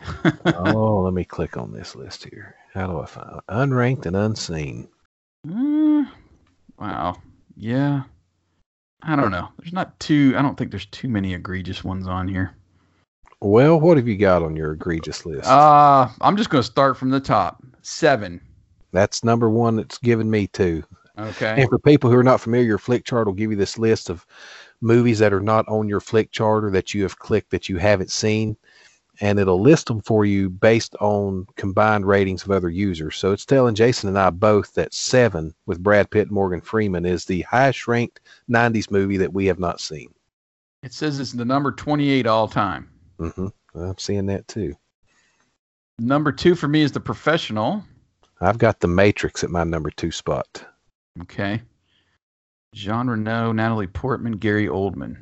[0.46, 2.56] oh, let me click on this list here.
[2.72, 3.44] How do I find it?
[3.48, 4.88] Unranked and unseen.
[5.48, 6.04] Uh,
[6.78, 7.16] wow.
[7.56, 8.02] Yeah.
[9.02, 9.48] I don't know.
[9.58, 12.56] There's not too, I don't think there's too many egregious ones on here.
[13.40, 15.46] Well, what have you got on your egregious list?
[15.46, 17.62] Uh, I'm just going to start from the top.
[17.82, 18.40] Seven.
[18.92, 20.82] That's number one that's given me two.
[21.18, 21.60] Okay.
[21.60, 24.08] And for people who are not familiar, your flick chart will give you this list
[24.08, 24.26] of
[24.84, 27.78] movies that are not on your flick chart or that you have clicked that you
[27.78, 28.56] haven't seen.
[29.20, 33.16] and it'll list them for you based on combined ratings of other users.
[33.16, 37.06] So it's telling Jason and I both that Seven with Brad Pitt and Morgan Freeman
[37.06, 38.18] is the highest ranked
[38.50, 40.12] 90s movie that we have not seen.
[40.82, 42.90] It says it's the number 28 all time.
[43.20, 43.46] Mm-hmm.
[43.78, 44.74] I'm seeing that too.
[46.00, 47.84] Number two for me is The Professional.
[48.40, 50.64] I've got The Matrix at my number two spot.
[51.22, 51.62] Okay.
[52.74, 55.16] Jean Reno, Natalie Portman, Gary Oldman.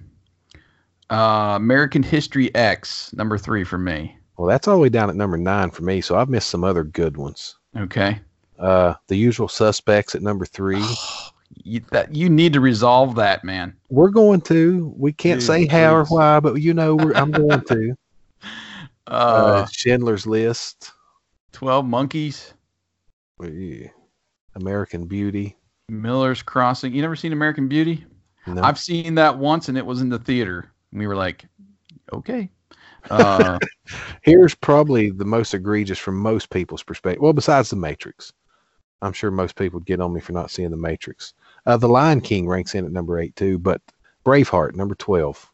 [1.11, 4.17] Uh, American History X, number three for me.
[4.39, 6.65] Well, that's all the way down at number nine for me, so I've missed some
[6.65, 7.57] other good ones.
[7.77, 8.19] Okay.
[8.59, 10.83] Uh, the Usual Suspects at number three.
[11.65, 13.77] You, that you need to resolve that, man.
[13.91, 14.95] We're going to.
[14.97, 17.97] We can't Dude, say how or why, but you know we're, I'm going to.
[19.09, 20.93] Uh, Uh, Schindler's List.
[21.53, 22.55] 12 Monkeys,
[23.43, 23.89] Yeah.
[24.55, 25.57] American Beauty.
[25.93, 26.95] Miller's Crossing.
[26.95, 28.05] You never seen American Beauty?
[28.47, 28.63] No.
[28.63, 30.73] I've seen that once and it was in the theater.
[30.93, 31.45] We were like,
[32.13, 32.51] okay.
[33.11, 33.59] Uh,
[34.23, 37.23] Here's probably the most egregious from most people's perspective.
[37.23, 38.33] Well, besides The Matrix.
[39.01, 41.35] I'm sure most people would get on me for not seeing The Matrix.
[41.67, 43.81] Uh, the Lion King ranks in at number eight, too, but
[44.25, 45.51] Braveheart, number 12.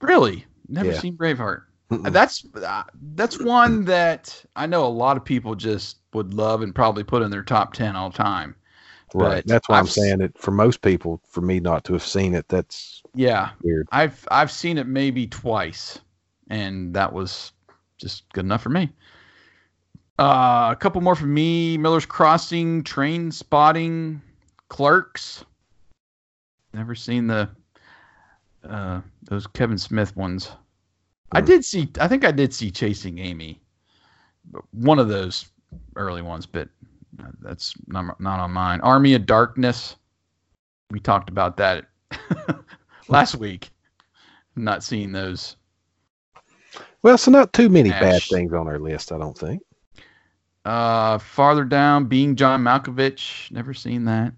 [0.00, 0.46] really?
[0.68, 0.98] Never Yeah.
[0.98, 1.62] seen Braveheart.
[1.90, 2.10] Mm-mm.
[2.12, 6.74] That's uh, that's one that I know a lot of people just would love and
[6.74, 8.54] probably put in their top 10 all time.
[9.14, 9.44] Right.
[9.44, 10.36] but That's why I'm I've saying it.
[10.38, 13.88] For most people, for me not to have seen it, that's Yeah, weird.
[13.92, 16.00] I've I've seen it maybe twice,
[16.48, 17.52] and that was
[17.98, 18.90] just good enough for me.
[20.18, 24.20] Uh, a couple more for me: Miller's Crossing, Trainspotting,
[24.68, 25.44] Clerks.
[26.74, 27.50] Never seen the
[28.68, 30.52] uh, those Kevin Smith ones.
[31.32, 31.46] I Hmm.
[31.46, 31.90] did see.
[32.00, 33.60] I think I did see Chasing Amy,
[34.72, 35.46] one of those
[35.96, 36.68] early ones, but
[37.40, 38.80] that's not not on mine.
[38.80, 39.96] Army of Darkness.
[40.90, 41.86] We talked about that
[43.08, 43.70] last week.
[44.56, 45.56] Not seeing those.
[47.02, 49.62] Well, so not too many bad things on our list, I don't think.
[50.64, 53.50] Uh, farther down, being John Malkovich.
[53.50, 54.32] Never seen that.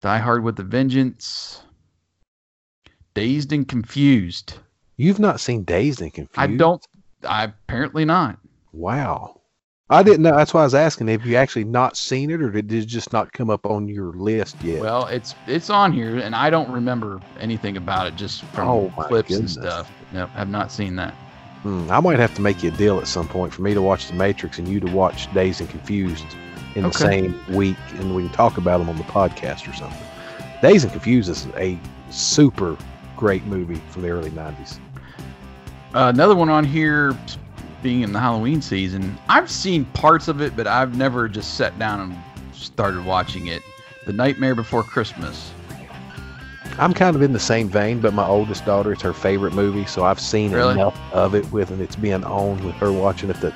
[0.00, 1.62] Die Hard with a Vengeance.
[3.14, 4.54] Dazed and Confused.
[4.96, 6.38] You've not seen Dazed and Confused?
[6.38, 6.86] I don't.
[7.28, 8.38] I apparently not.
[8.72, 9.40] Wow.
[9.94, 10.36] I didn't know.
[10.36, 11.06] That's why I was asking.
[11.08, 14.12] Have you actually not seen it, or did it just not come up on your
[14.12, 14.80] list yet?
[14.80, 18.92] Well, it's it's on here, and I don't remember anything about it just from Oh,
[18.96, 19.56] clips goodness.
[19.56, 19.92] and stuff.
[20.12, 21.12] Nope, have not seen that.
[21.62, 23.80] Hmm, I might have to make you a deal at some point for me to
[23.80, 26.26] watch The Matrix and you to watch Dazed and Confused
[26.74, 30.02] in the same week, and we can talk about them on the podcast or something.
[30.60, 31.78] Dazed and Confused is a
[32.10, 32.76] super
[33.16, 34.78] great movie from the early '90s.
[35.94, 37.16] Uh, another one on here,
[37.84, 39.16] being in the Halloween season.
[39.28, 42.16] I've seen parts of it, but I've never just sat down and
[42.54, 43.62] started watching it.
[44.06, 45.52] The Nightmare Before Christmas.
[46.78, 49.84] I'm kind of in the same vein, but my oldest daughter, it's her favorite movie,
[49.84, 50.72] so I've seen Really?
[50.74, 53.36] enough of it with, and it's being on with her watching it.
[53.42, 53.52] That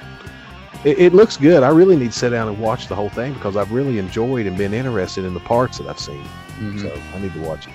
[0.85, 1.63] it, it looks good.
[1.65, 4.47] I really need to sit down and watch the whole thing because I've really enjoyed
[4.47, 6.23] and been interested in the parts that I've seen.
[6.61, 6.83] Mhm.
[6.83, 7.73] So I need to watch it.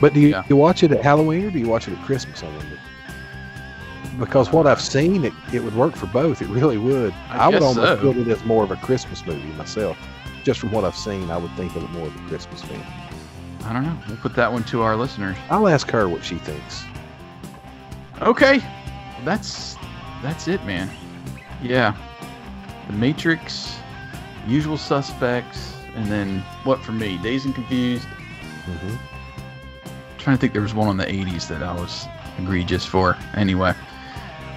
[0.00, 0.42] But do you, Yeah.
[0.48, 2.42] you watch it at Halloween or do you watch it at Christmas?
[2.42, 2.78] I wonder.
[4.18, 6.40] Because what I've seen, it, it would work for both.
[6.40, 7.12] It really would.
[7.30, 7.96] I I, would almost so.
[7.96, 9.96] put it as more of a Christmas movie myself.
[10.44, 12.82] Just from what I've seen, I would think of it more of a Christmas film.
[13.64, 13.98] I don't know.
[14.08, 15.36] We'll put that one to our listeners.
[15.50, 16.84] I'll ask her what she thinks.
[18.20, 18.60] Okay,
[19.24, 19.76] that's
[20.22, 20.90] that's it, man.
[21.62, 21.96] Yeah,
[22.86, 23.74] The Matrix,
[24.46, 27.18] Usual Suspects, and then what for me?
[27.22, 28.06] Dazed and Confused.
[28.66, 28.94] hmm
[30.18, 32.06] trying to think there was one on the 80s that I was
[32.38, 33.14] egregious for.
[33.34, 33.74] Anyway,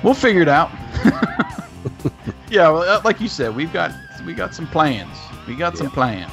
[0.04, 0.70] We'll figure it out.
[2.50, 3.92] yeah, well, uh, like you said, we've got
[4.26, 5.18] we got some plans.
[5.48, 5.80] We got yeah.
[5.80, 6.32] some plans.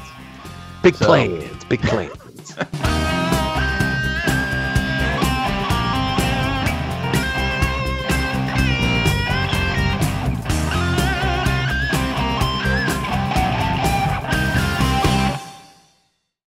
[0.82, 1.07] Big so.
[1.07, 1.65] plans.
[1.65, 2.57] Big plans.